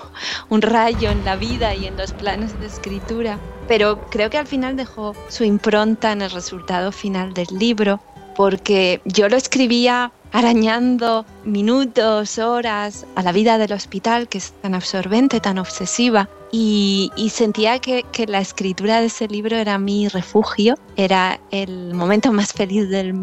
un 0.49 0.63
rayo 0.63 1.11
en 1.11 1.23
la 1.23 1.37
vida 1.37 1.75
y 1.75 1.85
en 1.85 1.99
los 1.99 2.15
planes 2.15 2.59
de 2.59 2.65
escritura, 2.65 3.39
pero 3.69 4.01
creo 4.11 4.31
que 4.31 4.39
al 4.39 4.47
final 4.47 4.75
dejó 4.75 5.15
su 5.29 5.45
impronta 5.45 6.13
en 6.13 6.23
el 6.23 6.31
resultado 6.31 6.93
final 6.93 7.35
del 7.35 7.49
libro, 7.51 8.01
porque 8.35 9.03
yo 9.05 9.29
lo 9.29 9.37
escribía 9.37 10.11
arañando 10.37 11.25
minutos, 11.45 12.39
horas 12.39 13.07
a 13.15 13.23
la 13.23 13.33
vida 13.33 13.57
del 13.57 13.73
hospital, 13.73 14.29
que 14.29 14.37
es 14.37 14.53
tan 14.61 14.75
absorbente, 14.75 15.41
tan 15.41 15.57
obsesiva, 15.57 16.29
y, 16.53 17.11
sentía 17.31 17.79
que, 17.79 18.05
la 18.29 18.41
escritura 18.41 19.01
de 19.01 19.07
ese 19.07 19.29
libro 19.29 19.57
era 19.57 19.79
mi 19.79 20.09
refugio, 20.09 20.75
era 20.97 21.41
el 21.51 21.95
momento 21.95 22.33
más 22.33 22.53
feliz 22.53 22.89
del, 22.91 23.15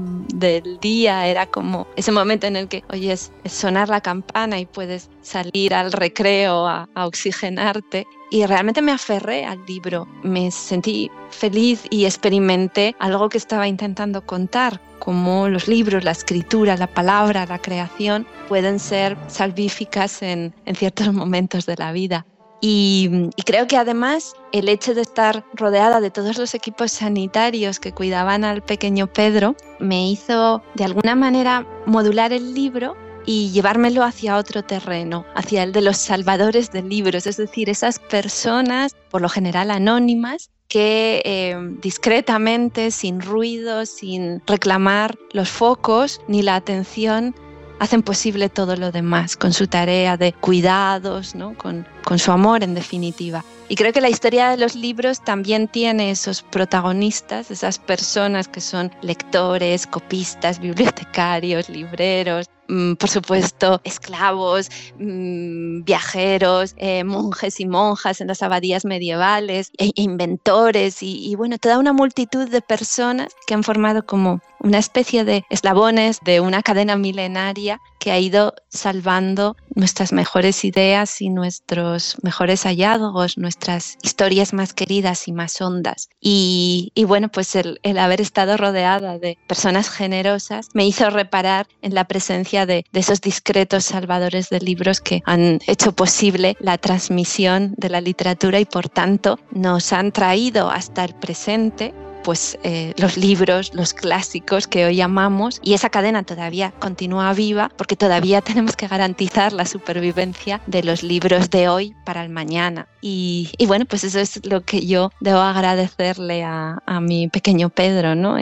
día, 0.82 1.28
era 1.28 1.46
como 1.46 1.86
ese 1.96 2.12
momento 2.12 2.48
en 2.48 2.56
el 2.56 2.68
que 2.68 2.84
oyes 2.92 3.32
sonar 3.46 3.90
la 3.90 4.02
campana 4.02 4.60
y 4.60 4.66
puedes 4.66 5.10
salir 5.22 5.76
al 5.76 5.92
recreo 5.92 6.68
a 6.68 6.88
oxigenarte. 6.96 8.08
Y 8.34 8.48
realmente 8.48 8.82
me 8.82 8.92
aferré 8.92 9.46
al 9.46 9.64
libro, 9.68 10.08
me 10.24 10.50
sentí 10.50 11.12
feliz 11.30 11.84
y 11.92 12.06
experimenté 12.06 12.96
algo 12.98 13.30
que 13.30 13.38
estaba 13.38 13.68
intentando 13.68 14.26
contar, 14.26 14.82
como 14.98 15.50
los 15.50 15.68
libros, 15.68 16.04
la 16.04 16.14
escritura, 16.14 16.76
la 16.76 16.88
palabra, 16.88 17.46
la 17.46 17.60
creación 17.60 18.26
pueden 18.50 18.80
ser 18.80 19.16
salvíficas 19.28 20.24
en, 20.24 20.52
ciertos 20.74 21.14
momentos 21.14 21.68
de 21.68 21.76
la 21.78 21.92
vida. 21.92 22.26
Y, 22.60 23.30
creo 23.46 23.68
que 23.68 23.78
además 23.78 24.34
el 24.52 24.68
hecho 24.68 24.96
de 24.96 25.02
estar 25.02 25.46
rodeada 25.54 26.02
de 26.02 26.10
todos 26.10 26.40
los 26.40 26.56
equipos 26.56 26.92
sanitarios 26.92 27.80
que 27.80 27.92
cuidaban 27.92 28.44
al 28.46 28.64
pequeño 28.64 29.06
Pedro 29.06 29.56
me 29.80 30.10
hizo 30.10 30.64
de 30.74 30.86
alguna 30.86 31.14
manera 31.14 31.68
modular 31.86 32.34
el 32.34 32.56
libro 32.56 32.96
y 33.26 33.52
llevármelo 33.52 34.04
hacia 34.04 34.38
otro 34.38 34.64
terreno, 34.64 35.26
hacia 35.36 35.64
el 35.64 35.72
de 35.72 35.82
los 35.82 35.98
salvadores 35.98 36.72
de 36.72 36.82
libros, 36.82 37.28
es 37.28 37.38
decir, 37.38 37.70
esas 37.70 38.00
personas, 38.00 38.96
por 39.10 39.22
lo 39.22 39.30
general 39.30 39.72
anónimas, 39.72 40.50
que 40.68 41.22
eh, 41.26 41.56
discretamente, 41.82 42.90
sin 42.92 43.22
ruido, 43.22 43.86
sin 43.86 44.42
reclamar 44.48 45.18
los 45.32 45.50
focos 45.50 46.22
ni 46.28 46.42
la 46.42 46.56
atención, 46.56 47.36
hacen 47.80 48.02
posible 48.02 48.50
todo 48.50 48.76
lo 48.76 48.92
demás, 48.92 49.36
con 49.36 49.54
su 49.54 49.68
tarea 49.68 50.18
de 50.18 50.34
cuidados, 50.34 51.36
¿no? 51.36 51.56
con, 51.58 51.86
con 52.04 52.18
su 52.18 52.32
amor 52.32 52.64
en 52.64 52.74
definitiva. 52.74 53.44
Y 53.70 53.76
creo 53.76 53.92
que 53.94 54.02
la 54.02 54.10
historia 54.10 54.50
de 54.50 54.58
los 54.58 54.76
libros 54.76 55.24
también 55.24 55.68
tiene 55.68 56.12
esos 56.12 56.44
protagonistas, 56.44 57.52
esas 57.52 57.80
personas 57.80 58.48
que 58.48 58.62
son 58.62 58.92
lectores, 59.02 59.86
copistas, 59.86 60.60
bibliotecarios, 60.60 61.70
libreros, 61.70 62.50
por 62.98 63.10
supuesto, 63.10 63.82
esclavos, 63.84 64.70
mm, 65.00 65.84
viajeros, 65.84 66.74
eh, 66.78 67.04
monjes 67.04 67.60
y 67.60 67.66
monjas 67.66 68.22
en 68.22 68.28
las 68.28 68.42
abadías 68.42 68.86
medievales, 68.86 69.72
e 69.78 69.92
inventores 69.96 70.98
y, 71.02 71.36
bueno, 71.36 71.58
toda 71.58 71.80
una 71.80 71.94
multitud 71.94 72.50
de 72.50 72.62
personas 72.62 73.34
que 73.48 73.54
han 73.54 73.64
formado 73.64 74.06
como 74.06 74.42
una 74.60 74.80
especie 74.80 75.26
de 75.26 75.44
eslabones 75.50 76.20
de 76.24 76.40
una 76.40 76.64
cadena 76.64 76.96
milenaria 76.96 77.80
que 78.00 78.12
ha 78.12 78.20
ido 78.20 78.54
salvando 78.70 79.56
nuestras 79.76 80.12
mejores 80.14 80.66
ideas 80.66 81.22
y 81.22 81.30
nuestros 81.30 82.18
mejores 82.22 82.64
hallazgos, 82.64 83.38
nuestras 83.38 83.98
historias 84.02 84.54
más 84.54 84.74
queridas 84.74 85.28
y 85.28 85.32
más 85.32 85.62
hondas. 85.62 86.10
Y, 86.20 86.92
bueno, 87.08 87.30
pues 87.30 87.56
el, 87.56 87.80
haber 87.98 88.22
estado 88.22 88.58
rodeada 88.58 89.20
de 89.20 89.38
personas 89.48 89.90
generosas 89.90 90.70
me 90.74 90.86
hizo 90.86 91.10
reparar 91.10 91.68
en 91.82 91.94
la 91.94 92.06
presencia 92.06 92.63
de, 92.66 92.86
esos 92.94 93.22
discretos 93.22 93.86
salvadores 93.86 94.50
de 94.50 94.60
libros 94.60 95.02
que 95.02 95.22
han 95.26 95.60
hecho 95.68 95.94
posible 95.94 96.56
la 96.60 96.78
transmisión 96.78 97.74
de 97.78 97.90
la 97.90 98.02
literatura 98.02 98.60
y 98.60 98.66
por 98.66 98.90
tanto 98.90 99.40
nos 99.52 99.94
han 99.94 100.12
traído 100.12 100.70
hasta 100.70 101.04
el 101.04 101.14
presente 101.16 101.94
pues 102.24 102.58
eh, 102.64 102.94
los 102.98 103.18
libros, 103.18 103.74
los 103.74 103.94
clásicos 103.94 104.68
que 104.68 104.86
hoy 104.86 105.02
amamos 105.02 105.60
y 105.62 105.74
esa 105.74 105.90
cadena 105.90 106.24
todavía 106.24 106.72
continúa 106.80 107.34
viva 107.34 107.70
porque 107.78 107.96
todavía 107.96 108.42
tenemos 108.42 108.76
que 108.76 108.88
garantizar 108.88 109.54
la 109.54 109.66
supervivencia 109.66 110.62
de 110.66 110.84
los 110.84 111.04
libros 111.04 111.50
de 111.50 111.68
hoy 111.68 111.96
para 112.06 112.24
el 112.24 112.30
mañana. 112.30 112.88
Y, 113.02 113.52
bueno, 113.68 113.86
pues 113.86 114.06
eso 114.06 114.20
es 114.20 114.46
lo 114.46 114.62
que 114.62 114.86
yo 114.86 115.12
debo 115.20 115.40
agradecerle 115.40 116.44
a, 116.44 116.80
mi 117.02 117.28
pequeño 117.28 117.70
Pedro, 117.70 118.16
¿no? 118.16 118.38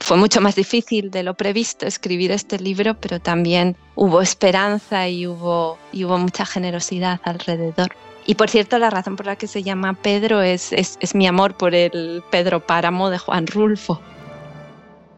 Fue 0.00 0.16
mucho 0.16 0.40
más 0.40 0.56
difícil 0.56 1.10
de 1.10 1.22
lo 1.22 1.34
previsto 1.34 1.86
escribir 1.86 2.32
este 2.32 2.58
libro, 2.58 2.94
pero 2.94 3.20
también 3.20 3.76
hubo 3.94 4.20
esperanza 4.22 5.08
y 5.08 5.26
hubo, 5.26 5.78
mucha 5.92 6.46
generosidad 6.46 7.20
alrededor. 7.22 7.94
Y 8.26 8.34
por 8.34 8.48
cierto, 8.48 8.78
la 8.78 8.90
razón 8.90 9.16
por 9.16 9.26
la 9.26 9.36
que 9.36 9.46
se 9.46 9.62
llama 9.62 9.94
Pedro 9.94 10.42
es, 10.42 10.72
es, 10.72 11.14
mi 11.14 11.26
amor 11.26 11.56
por 11.56 11.74
el 11.74 12.22
Pedro 12.30 12.66
Páramo 12.66 13.10
de 13.10 13.18
Juan 13.18 13.46
Rulfo. 13.46 14.00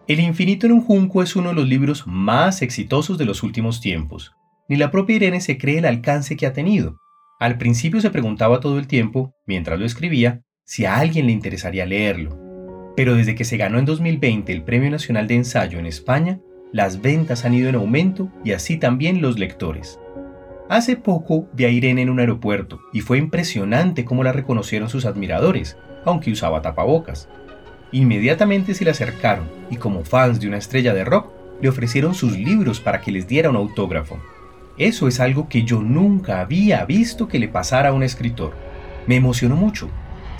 El 0.08 0.20
infinito 0.20 0.66
en 0.66 0.72
un 0.72 0.82
junco 0.82 1.22
es 1.22 1.36
uno 1.36 1.50
de 1.50 1.54
los 1.54 1.68
libros 1.68 2.04
más 2.06 2.60
exitosos 2.60 3.18
de 3.18 3.24
los 3.24 3.42
últimos 3.42 3.80
tiempos. 3.80 4.32
Ni 4.68 4.76
la 4.76 4.90
propia 4.90 5.16
Irene 5.16 5.40
se 5.40 5.58
cree 5.58 5.78
el 5.78 5.84
alcance 5.84 6.36
que 6.36 6.46
ha 6.46 6.52
tenido. 6.52 6.96
Al 7.38 7.58
principio 7.58 8.00
se 8.00 8.10
preguntaba 8.10 8.60
todo 8.60 8.78
el 8.78 8.86
tiempo, 8.86 9.32
mientras 9.46 9.78
lo 9.78 9.86
escribía, 9.86 10.42
si 10.64 10.86
a 10.86 10.96
alguien 10.96 11.26
le 11.26 11.32
interesaría 11.32 11.86
leerlo. 11.86 12.51
Pero 12.96 13.14
desde 13.14 13.34
que 13.34 13.44
se 13.44 13.56
ganó 13.56 13.78
en 13.78 13.84
2020 13.84 14.52
el 14.52 14.62
Premio 14.62 14.90
Nacional 14.90 15.26
de 15.26 15.36
Ensayo 15.36 15.78
en 15.78 15.86
España, 15.86 16.40
las 16.72 17.00
ventas 17.00 17.44
han 17.44 17.54
ido 17.54 17.68
en 17.68 17.74
aumento 17.74 18.30
y 18.44 18.52
así 18.52 18.76
también 18.76 19.22
los 19.22 19.38
lectores. 19.38 19.98
Hace 20.68 20.96
poco 20.96 21.48
vi 21.52 21.64
a 21.64 21.68
Irene 21.68 22.02
en 22.02 22.10
un 22.10 22.20
aeropuerto 22.20 22.80
y 22.92 23.02
fue 23.02 23.18
impresionante 23.18 24.04
cómo 24.04 24.24
la 24.24 24.32
reconocieron 24.32 24.88
sus 24.88 25.04
admiradores, 25.04 25.76
aunque 26.04 26.30
usaba 26.32 26.62
tapabocas. 26.62 27.28
Inmediatamente 27.92 28.72
se 28.72 28.84
le 28.84 28.90
acercaron 28.90 29.46
y 29.70 29.76
como 29.76 30.04
fans 30.04 30.40
de 30.40 30.48
una 30.48 30.56
estrella 30.56 30.94
de 30.94 31.04
rock, 31.04 31.30
le 31.60 31.68
ofrecieron 31.68 32.14
sus 32.14 32.36
libros 32.38 32.80
para 32.80 33.00
que 33.00 33.12
les 33.12 33.28
diera 33.28 33.50
un 33.50 33.56
autógrafo. 33.56 34.18
Eso 34.78 35.08
es 35.08 35.20
algo 35.20 35.48
que 35.48 35.64
yo 35.64 35.82
nunca 35.82 36.40
había 36.40 36.84
visto 36.86 37.28
que 37.28 37.38
le 37.38 37.48
pasara 37.48 37.90
a 37.90 37.92
un 37.92 38.02
escritor. 38.02 38.54
Me 39.06 39.16
emocionó 39.16 39.56
mucho. 39.56 39.90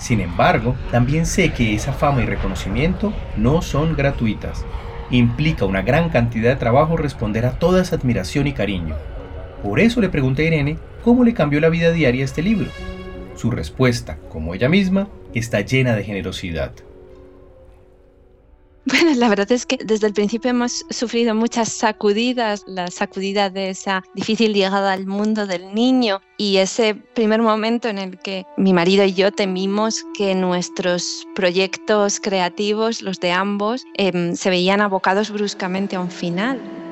Sin 0.03 0.19
embargo, 0.19 0.75
también 0.91 1.25
sé 1.25 1.53
que 1.53 1.73
esa 1.73 1.93
fama 1.93 2.23
y 2.23 2.25
reconocimiento 2.25 3.13
no 3.37 3.61
son 3.61 3.95
gratuitas. 3.95 4.65
Implica 5.09 5.63
una 5.63 5.81
gran 5.81 6.09
cantidad 6.09 6.49
de 6.49 6.57
trabajo 6.57 6.97
responder 6.97 7.45
a 7.45 7.57
toda 7.57 7.81
esa 7.81 7.95
admiración 7.95 8.45
y 8.45 8.51
cariño. 8.51 8.97
Por 9.63 9.79
eso 9.79 10.01
le 10.01 10.09
pregunté 10.09 10.43
a 10.43 10.47
Irene 10.47 10.77
cómo 11.05 11.23
le 11.23 11.33
cambió 11.33 11.61
la 11.61 11.69
vida 11.69 11.93
diaria 11.93 12.25
este 12.25 12.41
libro. 12.41 12.69
Su 13.37 13.49
respuesta, 13.49 14.17
como 14.29 14.53
ella 14.53 14.67
misma, 14.67 15.07
está 15.33 15.61
llena 15.61 15.95
de 15.95 16.03
generosidad. 16.03 16.73
Bueno, 18.85 19.13
la 19.15 19.29
verdad 19.29 19.49
es 19.53 19.65
que 19.65 19.77
desde 19.77 20.07
el 20.07 20.13
principio 20.13 20.51
hemos 20.51 20.85
sufrido 20.89 21.33
muchas 21.33 21.69
sacudidas, 21.69 22.65
la 22.67 22.87
sacudida 22.91 23.49
de 23.49 23.69
esa 23.69 24.03
difícil 24.13 24.53
llegada 24.53 24.91
al 24.91 25.05
mundo 25.05 25.47
del 25.47 25.73
niño 25.73 26.19
y 26.37 26.57
ese 26.57 26.93
primer 26.95 27.41
momento 27.41 27.87
en 27.87 27.97
el 27.97 28.19
que 28.19 28.45
mi 28.57 28.73
marido 28.73 29.05
y 29.05 29.13
yo 29.13 29.31
temimos 29.31 30.03
que 30.13 30.35
nuestros 30.35 31.25
proyectos 31.33 32.19
creativos, 32.19 33.01
los 33.01 33.21
de 33.21 33.31
ambos, 33.31 33.85
em, 33.93 34.35
se 34.35 34.49
veían 34.49 34.81
abocados 34.81 35.31
bruscamente 35.31 35.95
a 35.95 36.01
un 36.01 36.11
final. 36.11 36.82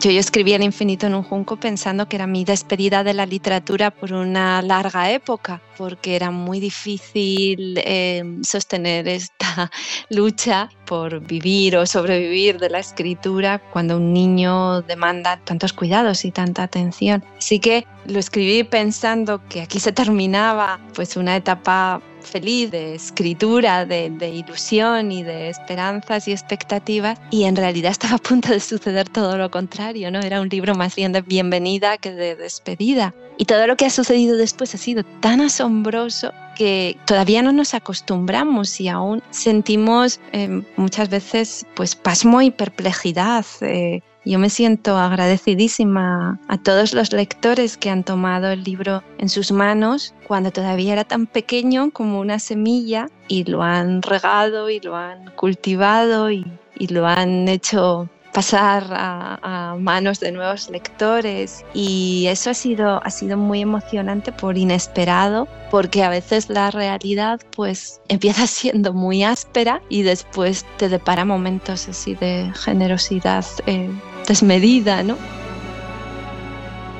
Yo, 0.00 0.10
escribí 0.10 0.52
El 0.52 0.62
infinito 0.62 1.06
en 1.06 1.14
un 1.14 1.22
junco 1.22 1.56
pensando 1.56 2.06
que 2.06 2.16
era 2.16 2.26
mi 2.26 2.44
despedida 2.44 3.02
de 3.02 3.14
la 3.14 3.24
literatura 3.24 3.90
por 3.90 4.12
una 4.12 4.60
larga 4.60 5.10
época, 5.10 5.62
porque 5.78 6.14
era 6.14 6.30
muy 6.30 6.60
difícil 6.60 7.80
eh, 7.84 8.22
sostener 8.42 9.08
esta 9.08 9.70
lucha 10.10 10.68
por 10.84 11.20
vivir 11.20 11.76
o 11.76 11.86
sobrevivir 11.86 12.58
de 12.58 12.70
la 12.70 12.78
escritura 12.78 13.58
cuando 13.72 13.96
un 13.96 14.12
niño 14.12 14.82
demanda 14.82 15.40
tantos 15.44 15.72
cuidados 15.72 16.24
y 16.24 16.30
tanta 16.30 16.62
atención. 16.62 17.24
Así 17.38 17.58
que 17.58 17.86
lo 18.06 18.18
escribí 18.18 18.64
pensando 18.64 19.40
que 19.48 19.62
aquí 19.62 19.80
se 19.80 19.92
terminaba 19.92 20.78
pues 20.94 21.16
una 21.16 21.36
etapa 21.36 22.00
feliz 22.26 22.70
de 22.70 22.94
escritura, 22.94 23.86
de, 23.86 24.28
ilusión 24.28 25.12
y 25.12 25.22
de 25.22 25.48
esperanzas 25.48 26.28
y 26.28 26.32
expectativas 26.32 27.18
y 27.30 27.44
en 27.44 27.56
realidad 27.56 27.92
estaba 27.92 28.16
a 28.16 28.18
punto 28.18 28.50
de 28.50 28.60
suceder 28.60 29.08
todo 29.08 29.36
lo 29.38 29.50
contrario, 29.50 30.10
¿no? 30.10 30.20
Era 30.20 30.40
un 30.40 30.48
libro 30.48 30.74
más 30.74 30.94
bien 30.94 31.12
de 31.12 31.22
bienvenida 31.22 31.96
que 31.98 32.12
de 32.12 32.36
despedida. 32.36 33.14
Y 33.38 33.44
todo 33.44 33.66
lo 33.66 33.76
que 33.76 33.86
ha 33.86 33.90
sucedido 33.90 34.36
después 34.36 34.74
ha 34.74 34.78
sido 34.78 35.04
tan 35.20 35.40
asombroso 35.40 36.32
que 36.56 36.96
todavía 37.04 37.42
no 37.42 37.52
nos 37.52 37.74
acostumbramos 37.74 38.80
y 38.80 38.88
aún 38.88 39.22
sentimos 39.30 40.20
eh, 40.32 40.62
muchas 40.76 41.10
veces 41.10 41.66
pues 41.74 41.94
pasmo 41.94 42.40
y 42.42 42.50
perplejidad. 42.50 43.44
Eh, 43.60 44.00
yo 44.26 44.40
me 44.40 44.50
siento 44.50 44.96
agradecidísima 44.96 46.40
a 46.48 46.58
todos 46.58 46.92
los 46.92 47.12
lectores 47.12 47.76
que 47.76 47.90
han 47.90 48.02
tomado 48.02 48.48
el 48.48 48.64
libro 48.64 49.04
en 49.18 49.28
sus 49.28 49.52
manos 49.52 50.14
cuando 50.26 50.50
todavía 50.50 50.94
era 50.94 51.04
tan 51.04 51.26
pequeño 51.26 51.92
como 51.92 52.18
una 52.18 52.40
semilla 52.40 53.08
y 53.28 53.44
lo 53.44 53.62
han 53.62 54.02
regado 54.02 54.68
y 54.68 54.80
lo 54.80 54.96
han 54.96 55.30
cultivado 55.36 56.30
y, 56.32 56.44
y 56.76 56.88
lo 56.88 57.06
han 57.06 57.46
hecho 57.46 58.10
pasar 58.36 58.86
a, 58.90 59.76
manos 59.80 60.20
de 60.20 60.30
nuevos 60.30 60.68
lectores 60.68 61.64
y 61.72 62.26
eso 62.28 62.50
ha 62.50 62.54
sido, 62.54 63.02
ha 63.02 63.10
sido 63.10 63.38
muy 63.38 63.62
emocionante 63.62 64.30
por 64.30 64.58
inesperado 64.58 65.48
porque 65.70 66.04
a 66.04 66.10
veces 66.10 66.50
la 66.50 66.70
realidad 66.70 67.40
pues 67.56 68.02
empieza 68.08 68.46
siendo 68.46 68.92
muy 68.92 69.24
áspera 69.24 69.80
y 69.88 70.02
después 70.02 70.66
te 70.76 70.90
depara 70.90 71.24
momentos 71.24 71.88
así 71.88 72.14
de 72.14 72.52
generosidad 72.54 73.46
eh, 73.66 73.88
desmedida, 74.28 75.02
¿no? 75.02 75.16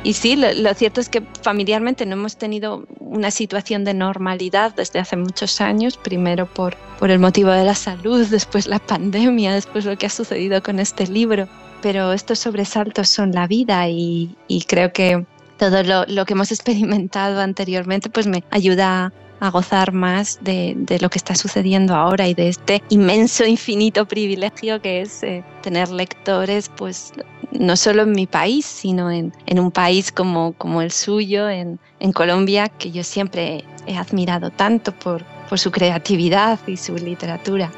Y 0.06 0.12
sí, 0.12 0.36
lo, 0.36 0.72
cierto 0.74 1.00
es 1.00 1.08
que 1.08 1.20
familiarmente 1.42 2.06
no 2.06 2.12
hemos 2.12 2.36
tenido 2.36 2.86
una 3.00 3.32
situación 3.32 3.82
de 3.82 3.92
normalidad 3.92 4.72
desde 4.72 5.00
hace 5.00 5.16
muchos 5.16 5.60
años, 5.60 5.96
primero 5.96 6.46
por, 6.46 6.76
por 7.00 7.10
el 7.10 7.18
motivo 7.18 7.50
de 7.50 7.64
la 7.64 7.74
salud, 7.74 8.24
después 8.24 8.68
la 8.68 8.78
pandemia, 8.78 9.52
después 9.52 9.84
lo 9.84 9.98
que 9.98 10.06
ha 10.06 10.10
sucedido 10.10 10.62
con 10.62 10.78
este 10.78 11.08
libro. 11.08 11.48
Pero 11.82 12.12
estos 12.12 12.38
sobresaltos 12.38 13.08
son 13.08 13.32
la 13.32 13.48
vida 13.48 13.88
y, 13.88 14.36
creo 14.68 14.92
que 14.92 15.26
todo 15.58 15.82
lo, 15.82 16.04
lo, 16.06 16.24
que 16.24 16.34
hemos 16.34 16.52
experimentado 16.52 17.40
anteriormente 17.40 18.08
pues 18.08 18.28
me 18.28 18.44
ayuda 18.50 19.12
a 19.40 19.50
gozar 19.50 19.92
más 19.92 20.38
de, 20.42 20.76
lo 21.00 21.10
que 21.10 21.18
está 21.18 21.34
sucediendo 21.34 21.94
ahora 21.94 22.26
y 22.28 22.34
de 22.34 22.48
este 22.48 22.82
inmenso, 22.88 23.44
infinito 23.44 24.06
privilegio 24.06 24.80
que 24.80 25.02
es 25.02 25.22
eh, 25.22 25.44
tener 25.62 25.90
lectores, 25.90 26.70
pues 26.76 27.12
no 27.52 27.76
solo 27.76 28.02
en 28.02 28.12
mi 28.12 28.26
país, 28.26 28.64
sino 28.64 29.10
en, 29.10 29.32
un 29.58 29.70
país 29.70 30.10
como, 30.12 30.52
como 30.54 30.82
el 30.82 30.90
suyo, 30.90 31.48
en, 31.48 31.78
Colombia, 32.14 32.68
que 32.68 32.92
yo 32.92 33.02
siempre 33.02 33.64
he 33.86 33.96
admirado 33.96 34.50
tanto 34.50 34.92
por, 34.92 35.24
por 35.48 35.58
su 35.58 35.72
creatividad 35.72 36.58
y 36.66 36.76
su 36.76 36.94
literatura. 36.94 37.70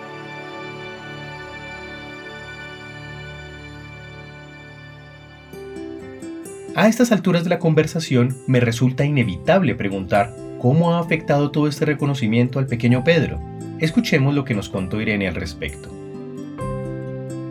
A 6.74 6.86
estas 6.86 7.10
alturas 7.10 7.42
de 7.42 7.50
la 7.50 7.58
conversación 7.58 8.36
me 8.46 8.60
resulta 8.60 9.04
inevitable 9.04 9.74
preguntar 9.74 10.32
¿Cómo 10.60 10.92
ha 10.92 10.98
afectado 10.98 11.52
todo 11.52 11.68
este 11.68 11.84
reconocimiento 11.84 12.58
al 12.58 12.66
pequeño 12.66 13.04
Pedro? 13.04 13.38
Escuchemos 13.78 14.34
lo 14.34 14.44
que 14.44 14.54
nos 14.54 14.68
contó 14.68 15.00
Irene 15.00 15.28
al 15.28 15.36
respecto. 15.36 15.88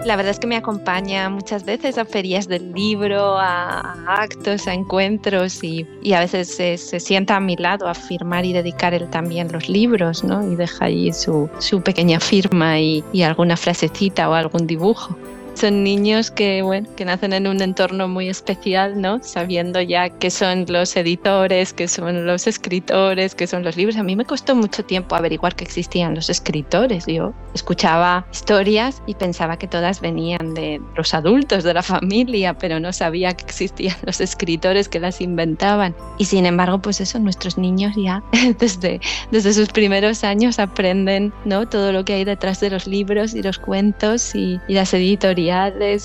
La 0.03 0.15
verdad 0.15 0.31
es 0.31 0.39
que 0.39 0.47
me 0.47 0.57
acompaña 0.57 1.29
muchas 1.29 1.65
veces 1.65 1.97
a 1.97 2.05
ferias 2.05 2.47
del 2.47 2.71
libro, 2.73 3.37
a, 3.37 3.93
actos, 4.21 4.67
a 4.67 4.73
encuentros 4.73 5.63
y, 5.63 5.85
a 6.13 6.19
veces 6.19 6.55
se, 6.55 6.77
sienta 6.99 7.37
a 7.37 7.39
mi 7.39 7.55
lado 7.55 7.87
a 7.87 7.93
firmar 7.93 8.45
y 8.45 8.53
dedicar 8.53 8.93
él 8.93 9.09
también 9.09 9.51
los 9.51 9.69
libros, 9.69 10.23
¿no? 10.23 10.49
Y 10.49 10.55
deja 10.55 10.85
ahí 10.85 11.11
su, 11.13 11.49
pequeña 11.83 12.19
firma 12.19 12.79
y 12.79 13.03
alguna 13.23 13.57
frasecita 13.57 14.29
o 14.29 14.33
algún 14.33 14.67
dibujo 14.67 15.17
son 15.57 15.83
niños 15.83 16.29
que, 16.29 16.61
bueno, 16.61 16.87
que 16.95 17.03
nacen 17.03 17.33
en 17.33 17.47
un 17.47 17.61
entorno 17.61 18.07
muy 18.07 18.29
especial, 18.29 19.01
¿no? 19.01 19.21
Sabiendo 19.23 19.81
ya 19.81 20.09
que 20.09 20.29
son 20.29 20.65
los 20.67 20.95
editores, 20.95 21.73
que 21.73 21.87
son 21.87 22.25
los 22.25 22.45
escritores, 22.45 23.33
que 23.33 23.47
son 23.47 23.63
los 23.63 23.75
libros. 23.75 23.97
A 23.97 24.03
mí 24.03 24.15
me 24.15 24.25
costó 24.25 24.55
mucho 24.55 24.85
tiempo 24.85 25.15
averiguar 25.15 25.55
que 25.55 25.63
existían 25.63 26.13
los 26.13 26.29
escritores. 26.29 27.05
Yo 27.07 27.33
escuchaba 27.55 28.27
historias 28.31 29.01
y 29.07 29.15
pensaba 29.15 29.57
que 29.57 29.67
todas 29.67 29.99
venían 29.99 30.53
de 30.53 30.79
los 30.95 31.13
adultos, 31.13 31.63
de 31.63 31.73
la 31.73 31.83
familia, 31.83 32.53
pero 32.53 32.79
no 32.79 32.93
sabía 32.93 33.33
que 33.33 33.45
existían 33.45 33.95
los 34.03 34.21
escritores 34.21 34.87
que 34.87 34.99
las 34.99 35.21
inventaban. 35.21 35.95
Y 36.19 36.25
sin 36.25 36.45
embargo, 36.45 36.79
pues 36.79 37.01
eso, 37.01 37.17
nuestros 37.19 37.57
niños 37.57 37.93
ya 37.97 38.21
desde, 38.59 39.01
desde 39.31 39.53
sus 39.53 39.69
primeros 39.69 40.23
años 40.23 40.59
aprenden, 40.59 41.33
¿no? 41.45 41.67
Todo 41.67 41.91
lo 41.91 42.05
que 42.05 42.13
hay 42.13 42.25
detrás 42.25 42.59
de 42.59 42.69
los 42.69 42.85
libros 42.85 43.33
y 43.33 43.41
los 43.41 43.57
cuentos 43.57 44.35
y, 44.35 44.59
y 44.67 44.73
las 44.75 44.93
editoriales 44.93 45.46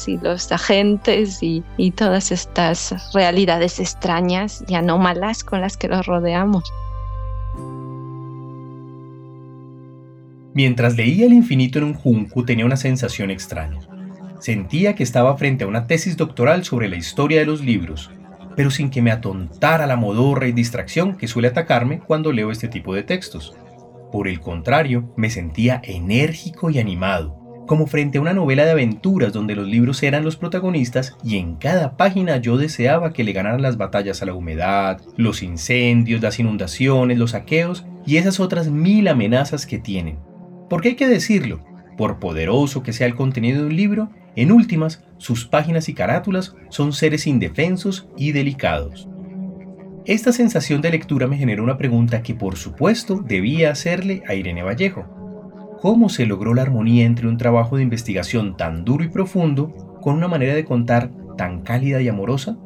y 0.07 0.19
los 0.19 0.53
agentes 0.53 1.43
y, 1.43 1.63
y 1.77 1.91
todas 1.91 2.31
estas 2.31 2.95
realidades 3.13 3.81
extrañas 3.81 4.65
y 4.69 4.75
anómalas 4.75 5.43
con 5.43 5.61
las 5.61 5.77
que 5.77 5.89
los 5.89 6.07
rodeamos. 6.07 6.73
Mientras 10.55 10.97
leía 10.97 11.27
El 11.27 11.33
infinito 11.33 11.79
en 11.79 11.85
un 11.85 11.95
junco 11.95 12.45
tenía 12.45 12.67
una 12.67 12.77
sensación 12.77 13.31
extraña. 13.31 13.81
Sentía 14.39 14.95
que 14.95 15.03
estaba 15.03 15.37
frente 15.37 15.65
a 15.65 15.67
una 15.67 15.87
tesis 15.87 16.17
doctoral 16.17 16.65
sobre 16.65 16.89
la 16.89 16.97
historia 16.97 17.41
de 17.41 17.47
los 17.47 17.65
libros, 17.65 18.11
pero 18.57 18.71
sin 18.71 18.91
que 18.91 19.03
me 19.03 19.11
atontara 19.11 19.87
la 19.87 19.97
modorra 19.97 20.47
y 20.47 20.53
distracción 20.53 21.17
que 21.17 21.29
suele 21.29 21.49
atacarme 21.49 22.01
cuando 22.01 22.33
leo 22.33 22.51
este 22.51 22.69
tipo 22.69 22.95
de 22.95 23.03
textos. 23.03 23.55
Por 24.13 24.29
el 24.29 24.41
contrario, 24.41 25.13
me 25.17 25.31
sentía 25.31 25.81
enérgico 25.83 26.71
y 26.71 26.79
animado, 26.79 27.42
como 27.73 27.87
frente 27.87 28.19
a 28.19 28.21
una 28.21 28.35
novela 28.35 28.67
de 28.67 28.73
aventuras 28.73 29.33
donde 29.33 29.55
los 29.55 29.67
libros 29.67 30.03
eran 30.03 30.25
los 30.25 30.37
protagonistas 30.37 31.17
y 31.25 31.39
en 31.39 31.57
cada 31.57 31.97
página 31.97 32.37
yo 32.37 32.59
deseaba 32.59 33.15
que 33.15 33.25
le 33.25 33.33
ganaran 33.33 33.63
las 33.63 33.79
batallas 33.79 34.21
a 34.21 34.27
la 34.27 34.35
humedad, 34.35 35.01
los 35.17 35.43
incendios, 35.43 36.21
las 36.21 36.39
inundaciones, 36.39 37.17
los 37.17 37.31
saqueos 37.31 37.87
y 38.05 38.19
esas 38.19 38.41
otras 38.41 38.69
mil 38.69 39.09
amenazas 39.09 39.65
que 39.65 39.79
tienen. 39.79 40.19
Porque 40.69 40.89
hay 40.89 40.97
que 40.97 41.09
decirlo, 41.09 41.65
por 41.97 42.19
poderoso 42.19 42.83
que 42.83 42.93
sea 42.93 43.07
el 43.07 43.15
contenido 43.15 43.63
de 43.63 43.69
un 43.69 43.77
libro, 43.77 44.11
en 44.37 44.53
últimas, 44.53 45.03
sus 45.17 45.47
páginas 45.47 45.89
y 45.89 45.95
carátulas 45.95 46.55
son 46.69 46.93
seres 46.93 47.27
indefensos 47.27 48.07
y 48.19 48.33
delicados. 48.33 49.09
Esta 50.05 50.33
sensación 50.33 50.83
de 50.83 50.91
lectura 50.91 51.27
me 51.27 51.39
generó 51.39 51.65
una 51.65 51.79
pregunta 51.79 52.23
que 52.23 52.35
por 52.35 52.57
supuesto 52.57 53.25
debía 53.27 53.71
hacerle 53.71 54.23
a 54.29 54.35
Irene 54.35 54.63
Vallejo. 54.63 55.22
¿Cómo 55.83 56.09
se 56.09 56.27
logró 56.27 56.55
la 56.55 56.63
armonía 56.63 57.05
entre 57.05 57.27
un 57.27 57.39
trabajo 57.39 57.77
de 57.77 57.83
investigación 57.83 58.57
tan 58.57 58.85
duro 58.85 59.03
y 59.03 59.09
profundo 59.09 59.75
con 60.01 60.15
una 60.15 60.29
manera 60.29 60.55
de 60.55 60.65
contar 60.65 61.11
tan 61.37 61.63
cálida 61.63 62.01
y 62.01 62.07
amorosa? 62.07 62.57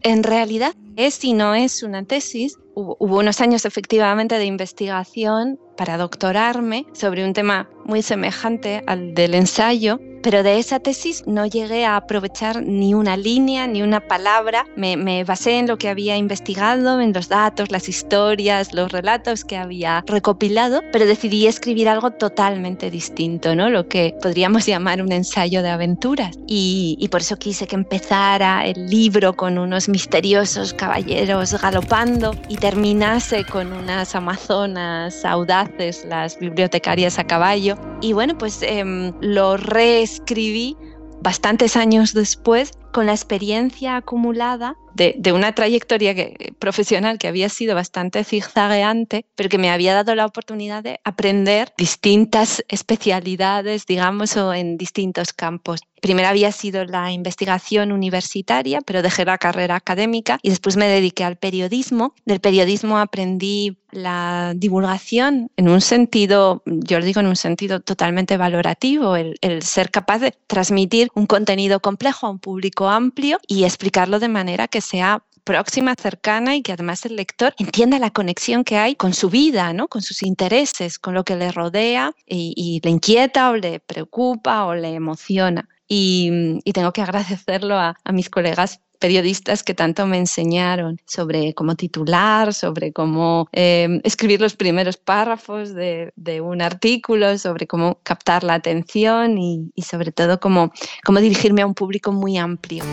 En 0.00 0.22
realidad 0.22 0.72
es 0.96 1.22
y 1.24 1.34
no 1.34 1.54
es 1.54 1.82
una 1.82 2.04
tesis. 2.04 2.56
Hubo, 2.74 2.96
unos 2.98 3.40
años 3.40 3.64
efectivamente 3.64 4.36
de 4.38 4.46
investigación 4.46 5.58
para 5.76 5.96
doctorarme 5.96 6.86
sobre 6.92 7.24
un 7.24 7.32
tema 7.32 7.68
muy 7.84 8.02
semejante 8.02 8.82
al 8.86 9.14
del 9.14 9.34
ensayo, 9.34 10.00
pero 10.22 10.42
de 10.42 10.58
esa 10.58 10.80
tesis 10.80 11.22
no 11.26 11.44
llegué 11.44 11.84
a 11.84 11.96
aprovechar 11.96 12.62
ni 12.62 12.94
una 12.94 13.14
línea, 13.14 13.66
ni 13.66 13.82
una 13.82 14.00
palabra. 14.00 14.64
Me, 14.74 15.22
basé 15.22 15.58
en 15.58 15.66
lo 15.66 15.76
que 15.76 15.90
había 15.90 16.16
investigado, 16.16 16.98
en 17.02 17.12
los 17.12 17.28
datos, 17.28 17.70
las 17.70 17.90
historias, 17.90 18.72
los 18.72 18.90
relatos 18.90 19.44
que 19.44 19.58
había 19.58 20.02
recopilado, 20.06 20.80
pero 20.92 21.04
decidí 21.04 21.46
escribir 21.46 21.90
algo 21.90 22.10
totalmente 22.12 22.90
distinto, 22.90 23.54
¿no? 23.54 23.68
lo 23.68 23.86
que 23.86 24.14
podríamos 24.22 24.64
llamar 24.64 25.02
un 25.02 25.12
ensayo 25.12 25.62
de 25.62 25.68
aventuras. 25.68 26.38
Y, 26.46 26.96
y 26.98 27.08
por 27.08 27.20
eso 27.20 27.36
quise 27.36 27.66
que 27.66 27.76
empezara 27.76 28.64
el 28.64 28.88
libro 28.88 29.34
con 29.34 29.58
unos 29.58 29.90
misteriosos 29.90 30.72
caballeros 30.72 31.60
galopando 31.60 32.34
y 32.48 32.56
terminase 32.64 33.44
con 33.44 33.74
unas 33.74 34.14
amazonas 34.14 35.22
audaces, 35.26 36.02
las 36.08 36.38
bibliotecarias 36.38 37.18
a 37.18 37.24
caballo. 37.24 37.76
Y 38.00 38.14
bueno, 38.14 38.38
pues 38.38 38.62
eh, 38.62 39.12
lo 39.20 39.58
reescribí 39.58 40.74
bastantes 41.20 41.76
años 41.76 42.14
después 42.14 42.72
con 42.94 43.06
la 43.06 43.12
experiencia 43.12 43.96
acumulada 43.96 44.76
de, 44.94 45.32
una 45.32 45.52
trayectoria 45.52 46.14
profesional 46.58 47.18
que 47.18 47.28
había 47.28 47.48
sido 47.48 47.74
bastante 47.74 48.22
zigzagueante, 48.24 49.26
pero 49.34 49.48
que 49.48 49.58
me 49.58 49.70
había 49.70 49.94
dado 49.94 50.14
la 50.14 50.26
oportunidad 50.26 50.82
de 50.82 51.00
aprender 51.04 51.72
distintas 51.76 52.64
especialidades, 52.68 53.86
digamos, 53.86 54.36
o 54.36 54.54
en 54.54 54.76
distintos 54.76 55.32
campos. 55.32 55.80
Primero 56.00 56.28
había 56.28 56.52
sido 56.52 56.84
la 56.84 57.12
investigación 57.12 57.90
universitaria, 57.90 58.80
pero 58.82 59.02
dejé 59.02 59.24
la 59.24 59.38
carrera 59.38 59.74
académica 59.74 60.38
y 60.42 60.50
después 60.50 60.76
me 60.76 60.86
dediqué 60.86 61.24
al 61.24 61.36
periodismo. 61.36 62.14
Del 62.26 62.40
periodismo 62.40 62.98
aprendí 62.98 63.78
la 63.90 64.52
divulgación 64.54 65.50
en 65.56 65.68
un 65.68 65.80
sentido, 65.80 66.62
yo 66.66 66.98
lo 66.98 67.04
digo 67.06 67.20
en 67.20 67.28
un 67.28 67.36
sentido 67.36 67.80
totalmente 67.80 68.36
valorativo, 68.36 69.16
el, 69.16 69.38
el 69.40 69.62
ser 69.62 69.90
capaz 69.90 70.18
de 70.18 70.34
transmitir 70.46 71.08
un 71.14 71.26
contenido 71.26 71.80
complejo 71.80 72.26
a 72.26 72.30
un 72.30 72.38
público 72.38 72.83
amplio 72.88 73.38
y 73.46 73.64
explicarlo 73.64 74.18
de 74.18 74.28
manera 74.28 74.68
que 74.68 74.80
sea 74.80 75.22
próxima, 75.44 75.94
cercana 75.94 76.56
y 76.56 76.62
que 76.62 76.72
además 76.72 77.04
el 77.04 77.16
lector 77.16 77.54
entienda 77.58 77.98
la 77.98 78.10
conexión 78.10 78.64
que 78.64 78.78
hay 78.78 78.96
con 78.96 79.14
su 79.14 79.28
vida, 79.30 79.72
¿no? 79.72 79.88
con 79.88 80.02
sus 80.02 80.22
intereses, 80.22 80.98
con 80.98 81.14
lo 81.14 81.24
que 81.24 81.36
le 81.36 81.52
rodea 81.52 82.12
y, 82.26 82.80
le 82.82 82.90
inquieta 82.90 83.50
o 83.50 83.56
le 83.56 83.78
preocupa 83.80 84.64
o 84.64 84.74
le 84.74 84.94
emociona. 84.94 85.68
Y, 85.86 86.60
tengo 86.72 86.92
que 86.92 87.02
agradecerlo 87.02 87.78
a, 87.78 87.96
mis 88.12 88.30
colegas 88.30 88.80
periodistas 88.98 89.62
que 89.62 89.74
tanto 89.74 90.06
me 90.06 90.18
enseñaron 90.18 90.98
sobre 91.06 91.54
cómo 91.54 91.74
titular, 91.74 92.54
sobre 92.54 92.92
cómo 92.92 93.48
eh, 93.52 94.00
escribir 94.04 94.40
los 94.40 94.56
primeros 94.56 94.96
párrafos 94.96 95.74
de, 95.74 96.12
un 96.42 96.62
artículo, 96.62 97.38
sobre 97.38 97.66
cómo 97.66 97.98
captar 98.02 98.44
la 98.44 98.54
atención 98.54 99.38
y, 99.38 99.70
y 99.74 99.82
sobre 99.82 100.12
todo 100.12 100.40
cómo, 100.40 100.72
cómo 101.04 101.20
dirigirme 101.20 101.62
a 101.62 101.66
un 101.66 101.74
público 101.74 102.12
muy 102.12 102.36
amplio. 102.38 102.84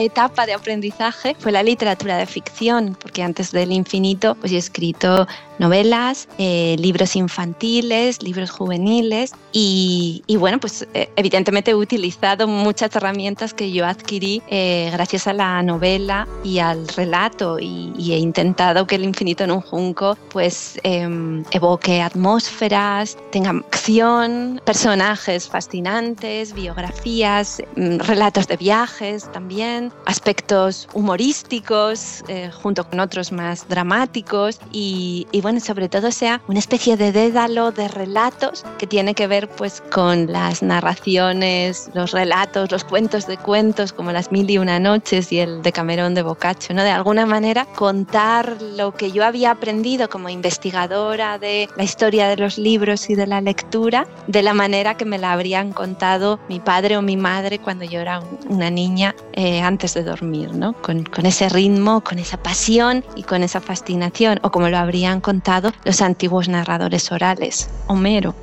Etapa 0.00 0.46
de 0.46 0.54
aprendizaje 0.54 1.36
fue 1.38 1.52
la 1.52 1.62
literatura 1.62 2.16
de 2.16 2.26
ficción, 2.26 2.96
porque 3.00 3.22
antes 3.22 3.52
del 3.52 3.72
infinito 3.72 4.34
pues 4.34 4.52
he 4.52 4.56
escrito 4.56 5.26
novelas, 5.60 6.26
eh, 6.38 6.74
libros 6.78 7.14
infantiles, 7.14 8.22
libros 8.22 8.50
juveniles 8.50 9.32
y, 9.52 10.24
bueno, 10.38 10.58
pues 10.58 10.88
eh, 10.94 11.10
evidentemente 11.16 11.72
he 11.72 11.74
utilizado 11.74 12.48
muchas 12.48 12.96
herramientas 12.96 13.52
que 13.52 13.70
yo 13.70 13.86
adquirí 13.86 14.42
eh, 14.48 14.88
gracias 14.90 15.26
a 15.26 15.34
la 15.34 15.62
novela 15.62 16.26
y 16.42 16.60
al 16.60 16.88
relato 16.88 17.58
y, 17.60 17.92
he 18.10 18.18
intentado 18.18 18.86
que 18.88 18.96
el 18.96 19.04
infinito 19.04 19.44
en 19.44 19.52
un 19.52 19.60
junco 19.60 20.16
pues 20.30 20.80
em, 20.82 21.44
evoque 21.52 22.02
atmósferas, 22.02 23.16
tenga 23.30 23.50
acción, 23.50 24.60
personajes 24.64 25.48
fascinantes, 25.48 26.52
biografías, 26.54 27.62
mm, 27.76 27.98
relatos 27.98 28.48
de 28.48 28.56
viajes 28.56 29.29
también, 29.30 29.92
aspectos 30.06 30.88
humorísticos 30.94 32.24
junto 32.62 32.88
con 32.88 33.00
otros 33.00 33.32
más 33.32 33.68
dramáticos 33.68 34.60
y, 34.72 35.26
y 35.32 35.40
bueno, 35.40 35.60
sobre 35.60 35.88
todo 35.88 36.10
sea 36.10 36.40
una 36.48 36.58
especie 36.58 36.96
de 36.96 37.12
dédalo 37.12 37.72
de 37.72 37.88
relatos 37.88 38.64
que 38.78 38.86
tiene 38.86 39.14
que 39.14 39.26
ver 39.26 39.48
pues 39.48 39.82
con 39.92 40.32
las 40.32 40.62
narraciones, 40.62 41.90
los 41.94 42.12
relatos, 42.12 42.70
los 42.70 42.84
cuentos 42.84 43.26
de 43.26 43.36
cuentos 43.36 43.92
como 43.92 44.12
las 44.12 44.32
mil 44.32 44.48
y 44.50 44.58
una 44.58 44.78
noches 44.78 45.32
y 45.32 45.38
el 45.38 45.62
de 45.62 45.72
Camerón 45.72 46.14
de 46.14 46.22
Boccaccio, 46.22 46.74
¿no? 46.74 46.82
De 46.82 46.90
alguna 46.90 47.26
manera 47.26 47.66
contar 47.76 48.60
lo 48.60 48.94
que 48.94 49.12
yo 49.12 49.24
había 49.24 49.50
aprendido 49.50 50.08
como 50.08 50.28
investigadora 50.28 51.38
de 51.38 51.68
la 51.76 51.84
historia 51.84 52.28
de 52.28 52.36
los 52.36 52.58
libros 52.58 53.10
y 53.10 53.14
de 53.14 53.26
la 53.26 53.40
lectura 53.40 54.06
de 54.26 54.42
la 54.42 54.54
manera 54.54 54.96
que 54.96 55.04
me 55.04 55.18
la 55.18 55.32
habrían 55.32 55.72
contado 55.72 56.40
mi 56.48 56.60
padre 56.60 56.96
o 56.96 57.02
mi 57.02 57.16
madre 57.16 57.58
cuando 57.58 57.84
yo 57.84 58.00
era 58.00 58.20
una 58.48 58.70
niña 58.70 59.14
eh, 59.32 59.60
antes 59.60 59.94
de 59.94 60.02
dormir, 60.02 60.52
¿no? 60.54 60.72
Con, 60.72 61.04
con 61.04 61.26
ese 61.26 61.48
ritmo, 61.48 62.02
con 62.02 62.18
esa 62.18 62.42
pasión 62.42 63.04
y 63.16 63.22
con 63.22 63.42
esa 63.42 63.60
fascinación, 63.60 64.40
o 64.42 64.50
como 64.50 64.68
lo 64.68 64.78
habrían 64.78 65.20
contado 65.20 65.72
los 65.84 66.02
antiguos 66.02 66.48
narradores 66.48 67.10
orales, 67.12 67.70
Homero. 67.86 68.34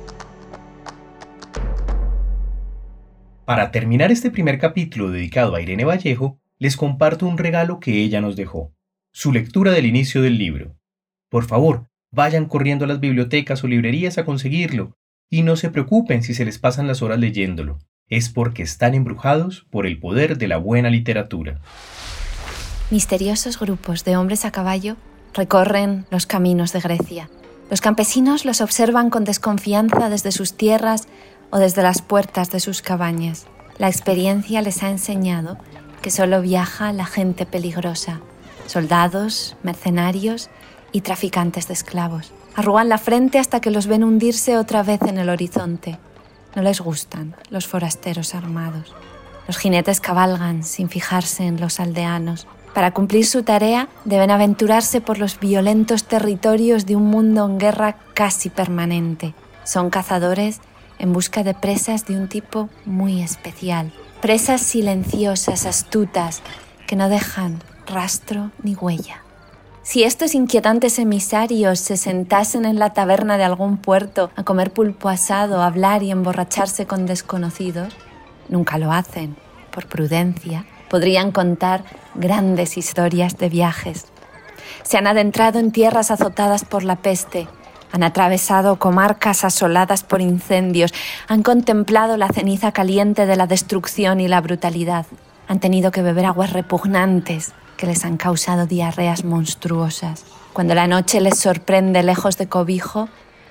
Para 3.44 3.70
terminar 3.70 4.12
este 4.12 4.30
primer 4.30 4.58
capítulo 4.58 5.10
dedicado 5.10 5.54
a 5.54 5.62
Irene 5.62 5.84
Vallejo, 5.84 6.38
les 6.58 6.76
comparto 6.76 7.26
un 7.26 7.38
regalo 7.38 7.80
que 7.80 8.02
ella 8.02 8.20
nos 8.20 8.36
dejó, 8.36 8.74
su 9.12 9.32
lectura 9.32 9.72
del 9.72 9.86
inicio 9.86 10.20
del 10.20 10.36
libro. 10.36 10.76
Por 11.30 11.44
favor, 11.44 11.88
vayan 12.10 12.46
corriendo 12.46 12.84
a 12.84 12.88
las 12.88 13.00
bibliotecas 13.00 13.64
o 13.64 13.66
librerías 13.66 14.18
a 14.18 14.24
conseguirlo, 14.24 14.96
y 15.30 15.42
no 15.42 15.56
se 15.56 15.70
preocupen 15.70 16.22
si 16.22 16.34
se 16.34 16.44
les 16.44 16.58
pasan 16.58 16.86
las 16.86 17.02
horas 17.02 17.18
leyéndolo, 17.18 17.78
es 18.10 18.28
porque 18.28 18.62
están 18.62 18.94
embrujados 18.94 19.66
por 19.70 19.86
el 19.86 19.98
poder 19.98 20.38
de 20.38 20.48
la 20.48 20.56
buena 20.56 20.90
literatura. 20.90 21.60
Misteriosos 22.90 23.58
grupos 23.58 24.04
de 24.04 24.16
hombres 24.16 24.44
a 24.44 24.50
caballo 24.50 24.96
recorren 25.34 26.06
los 26.10 26.26
caminos 26.26 26.72
de 26.72 26.80
Grecia. 26.80 27.28
Los 27.70 27.80
campesinos 27.82 28.44
los 28.46 28.62
observan 28.62 29.10
con 29.10 29.24
desconfianza 29.24 30.08
desde 30.08 30.32
sus 30.32 30.54
tierras 30.54 31.06
o 31.50 31.58
desde 31.58 31.82
las 31.82 32.00
puertas 32.00 32.50
de 32.50 32.60
sus 32.60 32.80
cabañas. 32.80 33.46
La 33.76 33.88
experiencia 33.88 34.62
les 34.62 34.82
ha 34.82 34.90
enseñado 34.90 35.58
que 36.00 36.10
solo 36.10 36.40
viaja 36.40 36.92
la 36.92 37.04
gente 37.04 37.44
peligrosa, 37.44 38.20
soldados, 38.66 39.56
mercenarios 39.62 40.48
y 40.92 41.02
traficantes 41.02 41.68
de 41.68 41.74
esclavos. 41.74 42.32
Arrugan 42.54 42.88
la 42.88 42.98
frente 42.98 43.38
hasta 43.38 43.60
que 43.60 43.70
los 43.70 43.86
ven 43.86 44.02
hundirse 44.02 44.56
otra 44.56 44.82
vez 44.82 45.02
en 45.02 45.18
el 45.18 45.28
horizonte. 45.28 45.98
No 46.58 46.64
les 46.64 46.80
gustan 46.80 47.36
los 47.50 47.68
forasteros 47.68 48.34
armados. 48.34 48.92
Los 49.46 49.58
jinetes 49.58 50.00
cabalgan 50.00 50.64
sin 50.64 50.88
fijarse 50.88 51.44
en 51.44 51.60
los 51.60 51.78
aldeanos. 51.78 52.48
Para 52.74 52.90
cumplir 52.90 53.26
su 53.26 53.44
tarea 53.44 53.88
deben 54.04 54.32
aventurarse 54.32 55.00
por 55.00 55.20
los 55.20 55.38
violentos 55.38 56.02
territorios 56.02 56.84
de 56.84 56.96
un 56.96 57.04
mundo 57.04 57.46
en 57.46 57.58
guerra 57.58 57.98
casi 58.12 58.50
permanente. 58.50 59.34
Son 59.62 59.88
cazadores 59.88 60.60
en 60.98 61.12
busca 61.12 61.44
de 61.44 61.54
presas 61.54 62.06
de 62.06 62.16
un 62.16 62.26
tipo 62.26 62.68
muy 62.84 63.22
especial. 63.22 63.92
Presas 64.20 64.60
silenciosas, 64.60 65.64
astutas, 65.64 66.42
que 66.88 66.96
no 66.96 67.08
dejan 67.08 67.62
rastro 67.86 68.50
ni 68.64 68.74
huella. 68.74 69.22
Si 69.88 70.04
estos 70.04 70.34
inquietantes 70.34 70.98
emisarios 70.98 71.80
se 71.80 71.96
sentasen 71.96 72.66
en 72.66 72.78
la 72.78 72.92
taberna 72.92 73.38
de 73.38 73.44
algún 73.44 73.78
puerto 73.78 74.30
a 74.36 74.44
comer 74.44 74.70
pulpo 74.70 75.08
asado, 75.08 75.62
hablar 75.62 76.02
y 76.02 76.10
emborracharse 76.10 76.84
con 76.84 77.06
desconocidos, 77.06 77.94
nunca 78.50 78.76
lo 78.76 78.92
hacen, 78.92 79.34
por 79.70 79.86
prudencia, 79.86 80.66
podrían 80.90 81.32
contar 81.32 81.84
grandes 82.14 82.76
historias 82.76 83.38
de 83.38 83.48
viajes. 83.48 84.04
Se 84.82 84.98
han 84.98 85.06
adentrado 85.06 85.58
en 85.58 85.72
tierras 85.72 86.10
azotadas 86.10 86.66
por 86.66 86.82
la 86.82 86.96
peste, 86.96 87.48
han 87.90 88.02
atravesado 88.02 88.78
comarcas 88.78 89.42
asoladas 89.42 90.02
por 90.02 90.20
incendios, 90.20 90.92
han 91.28 91.42
contemplado 91.42 92.18
la 92.18 92.28
ceniza 92.28 92.72
caliente 92.72 93.24
de 93.24 93.36
la 93.36 93.46
destrucción 93.46 94.20
y 94.20 94.28
la 94.28 94.42
brutalidad, 94.42 95.06
han 95.46 95.60
tenido 95.60 95.92
que 95.92 96.02
beber 96.02 96.26
aguas 96.26 96.52
repugnantes 96.52 97.54
que 97.78 97.86
les 97.86 98.04
han 98.04 98.18
causado 98.18 98.66
diarreas 98.66 99.24
monstruosas. 99.24 100.26
Cuando 100.52 100.74
la 100.74 100.86
noche 100.86 101.22
les 101.22 101.38
sorprende 101.38 102.02
lejos 102.02 102.36
de 102.36 102.48
cobijo, 102.48 103.08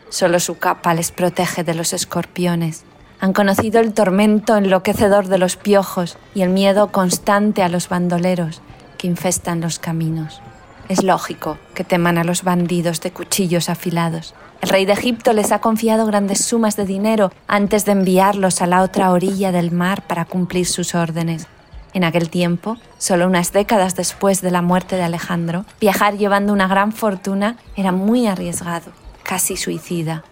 solo 0.09 0.39
su 0.39 0.59
capa 0.59 0.93
les 0.93 1.11
protege 1.11 1.63
de 1.63 1.73
los 1.73 1.93
escorpiones. 1.93 2.83
Han 3.19 3.33
conocido 3.33 3.79
el 3.79 3.93
tormento 3.93 4.55
enloquecedor 4.55 5.27
de 5.27 5.39
los 5.39 5.55
piojos 5.55 6.17
y 6.35 6.43
el 6.43 6.49
miedo 6.49 6.91
constante 6.91 7.63
a 7.63 7.69
los 7.69 7.89
bandoleros 7.89 8.61
que 8.99 9.07
infestan 9.07 9.61
los 9.61 9.79
caminos. 9.79 10.41
Es 10.89 11.03
lógico 11.03 11.57
que 11.73 11.83
teman 11.83 12.17
a 12.17 12.23
los 12.23 12.43
bandidos 12.43 13.01
de 13.01 13.11
cuchillos 13.11 13.69
afilados. 13.69 14.35
El 14.61 14.69
rey 14.69 14.85
de 14.85 14.93
Egipto 14.93 15.33
les 15.33 15.51
ha 15.51 15.59
confiado 15.59 16.05
grandes 16.05 16.43
sumas 16.43 16.75
de 16.75 16.85
dinero 16.85 17.31
antes 17.47 17.85
de 17.85 17.93
enviarlos 17.93 18.61
a 18.61 18.67
la 18.67 18.81
otra 18.81 19.11
orilla 19.11 19.51
del 19.51 19.71
mar 19.71 20.05
para 20.07 20.25
cumplir 20.25 20.65
sus 20.65 20.95
órdenes. 20.95 21.47
En 21.93 22.03
aquel 22.03 22.29
tiempo, 22.29 22.77
solo 22.97 23.27
unas 23.27 23.53
décadas 23.53 23.95
después 23.95 24.41
de 24.41 24.51
la 24.51 24.61
muerte 24.61 24.95
de 24.95 25.03
Alejandro, 25.03 25.65
viajar 25.79 26.17
llevando 26.17 26.53
una 26.53 26.67
gran 26.67 26.91
fortuna 26.91 27.57
era 27.75 27.91
muy 27.91 28.27
arriesgado, 28.27 28.91
casi 29.23 29.57
suicida. 29.57 30.23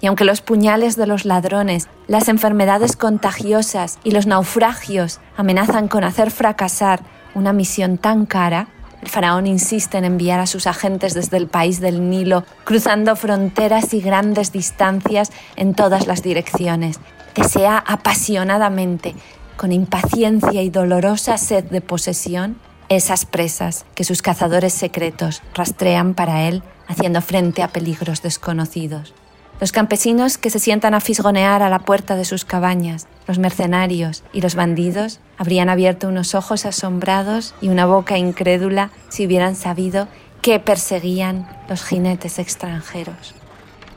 Y 0.00 0.06
aunque 0.06 0.24
los 0.24 0.42
puñales 0.42 0.96
de 0.96 1.06
los 1.06 1.24
ladrones, 1.24 1.88
las 2.08 2.28
enfermedades 2.28 2.96
contagiosas 2.96 3.98
y 4.04 4.10
los 4.10 4.26
naufragios 4.26 5.20
amenazan 5.36 5.88
con 5.88 6.04
hacer 6.04 6.30
fracasar 6.30 7.00
una 7.34 7.52
misión 7.52 7.96
tan 7.96 8.26
cara, 8.26 8.68
el 9.04 9.08
faraón 9.08 9.46
insiste 9.46 9.98
en 9.98 10.04
enviar 10.04 10.40
a 10.40 10.46
sus 10.46 10.66
agentes 10.66 11.14
desde 11.14 11.36
el 11.36 11.46
país 11.46 11.80
del 11.80 12.08
Nilo, 12.08 12.44
cruzando 12.64 13.16
fronteras 13.16 13.92
y 13.92 14.00
grandes 14.00 14.50
distancias 14.50 15.30
en 15.56 15.74
todas 15.74 16.06
las 16.06 16.22
direcciones. 16.22 17.00
Desea 17.34 17.76
apasionadamente, 17.86 19.14
con 19.56 19.72
impaciencia 19.72 20.62
y 20.62 20.70
dolorosa 20.70 21.38
sed 21.38 21.64
de 21.64 21.80
posesión, 21.80 22.56
esas 22.88 23.24
presas 23.24 23.84
que 23.94 24.04
sus 24.04 24.22
cazadores 24.22 24.72
secretos 24.72 25.42
rastrean 25.54 26.14
para 26.14 26.48
él, 26.48 26.62
haciendo 26.86 27.22
frente 27.22 27.62
a 27.62 27.68
peligros 27.68 28.22
desconocidos. 28.22 29.14
Los 29.60 29.72
campesinos 29.72 30.36
que 30.36 30.50
se 30.50 30.58
sientan 30.58 30.94
a 30.94 31.00
fisgonear 31.00 31.62
a 31.62 31.70
la 31.70 31.78
puerta 31.78 32.16
de 32.16 32.24
sus 32.24 32.44
cabañas, 32.44 33.06
los 33.26 33.38
mercenarios 33.38 34.24
y 34.32 34.40
los 34.40 34.56
bandidos 34.56 35.20
habrían 35.38 35.68
abierto 35.68 36.08
unos 36.08 36.34
ojos 36.34 36.66
asombrados 36.66 37.54
y 37.60 37.68
una 37.68 37.86
boca 37.86 38.18
incrédula 38.18 38.90
si 39.08 39.26
hubieran 39.26 39.54
sabido 39.54 40.08
qué 40.42 40.58
perseguían 40.58 41.48
los 41.68 41.84
jinetes 41.84 42.38
extranjeros. 42.38 43.34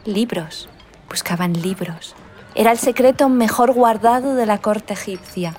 Libros, 0.06 0.70
buscaban 1.10 1.54
libros. 1.54 2.16
Era 2.60 2.72
el 2.72 2.80
secreto 2.80 3.30
mejor 3.30 3.72
guardado 3.72 4.34
de 4.34 4.48
la 4.48 4.58
corte 4.58 4.94
egipcia. 4.94 5.54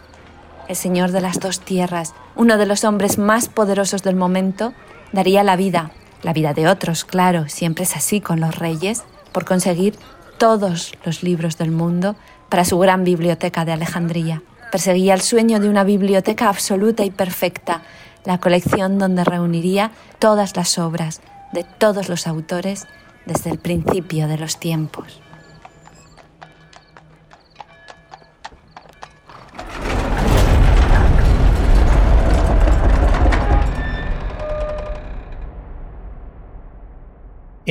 El 0.66 0.74
señor 0.74 1.12
de 1.12 1.20
las 1.20 1.38
dos 1.38 1.60
tierras, 1.60 2.12
uno 2.34 2.58
de 2.58 2.66
los 2.66 2.82
hombres 2.82 3.18
más 3.18 3.48
poderosos 3.48 4.02
del 4.02 4.16
momento, 4.16 4.74
daría 5.12 5.44
la 5.44 5.54
vida, 5.54 5.92
la 6.24 6.32
vida 6.32 6.54
de 6.54 6.66
otros, 6.66 7.04
claro, 7.04 7.48
siempre 7.48 7.84
es 7.84 7.94
así 7.94 8.20
con 8.20 8.40
los 8.40 8.58
reyes, 8.58 9.04
por 9.30 9.44
conseguir 9.44 9.94
todos 10.38 10.92
los 11.04 11.22
libros 11.22 11.56
del 11.56 11.70
mundo 11.70 12.16
para 12.48 12.64
su 12.64 12.76
gran 12.80 13.04
biblioteca 13.04 13.64
de 13.64 13.74
Alejandría. 13.74 14.42
Perseguía 14.72 15.14
el 15.14 15.20
sueño 15.20 15.60
de 15.60 15.68
una 15.68 15.84
biblioteca 15.84 16.48
absoluta 16.48 17.04
y 17.04 17.12
perfecta, 17.12 17.82
la 18.24 18.40
colección 18.40 18.98
donde 18.98 19.22
reuniría 19.22 19.92
todas 20.18 20.56
las 20.56 20.76
obras 20.78 21.20
de 21.52 21.62
todos 21.62 22.08
los 22.08 22.26
autores 22.26 22.88
desde 23.24 23.50
el 23.50 23.60
principio 23.60 24.26
de 24.26 24.38
los 24.38 24.58
tiempos. 24.58 25.22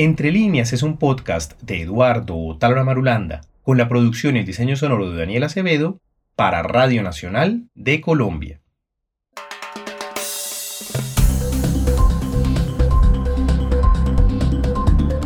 Entre 0.00 0.30
líneas 0.30 0.72
es 0.72 0.84
un 0.84 0.96
podcast 0.96 1.60
de 1.60 1.82
Eduardo 1.82 2.56
Talora 2.56 2.84
Marulanda, 2.84 3.40
con 3.64 3.78
la 3.78 3.88
producción 3.88 4.36
y 4.36 4.38
el 4.38 4.46
diseño 4.46 4.76
sonoro 4.76 5.10
de 5.10 5.18
Daniel 5.18 5.42
Acevedo, 5.42 5.98
para 6.36 6.62
Radio 6.62 7.02
Nacional 7.02 7.68
de 7.74 8.00
Colombia. 8.00 8.60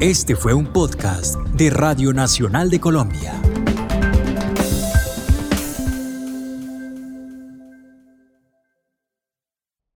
Este 0.01 0.37
fue 0.37 0.55
un 0.55 0.73
podcast 0.73 1.37
de 1.55 1.69
Radio 1.69 2.15
Nacional 2.15 2.71
de 2.71 2.81
Colombia. 2.81 3.35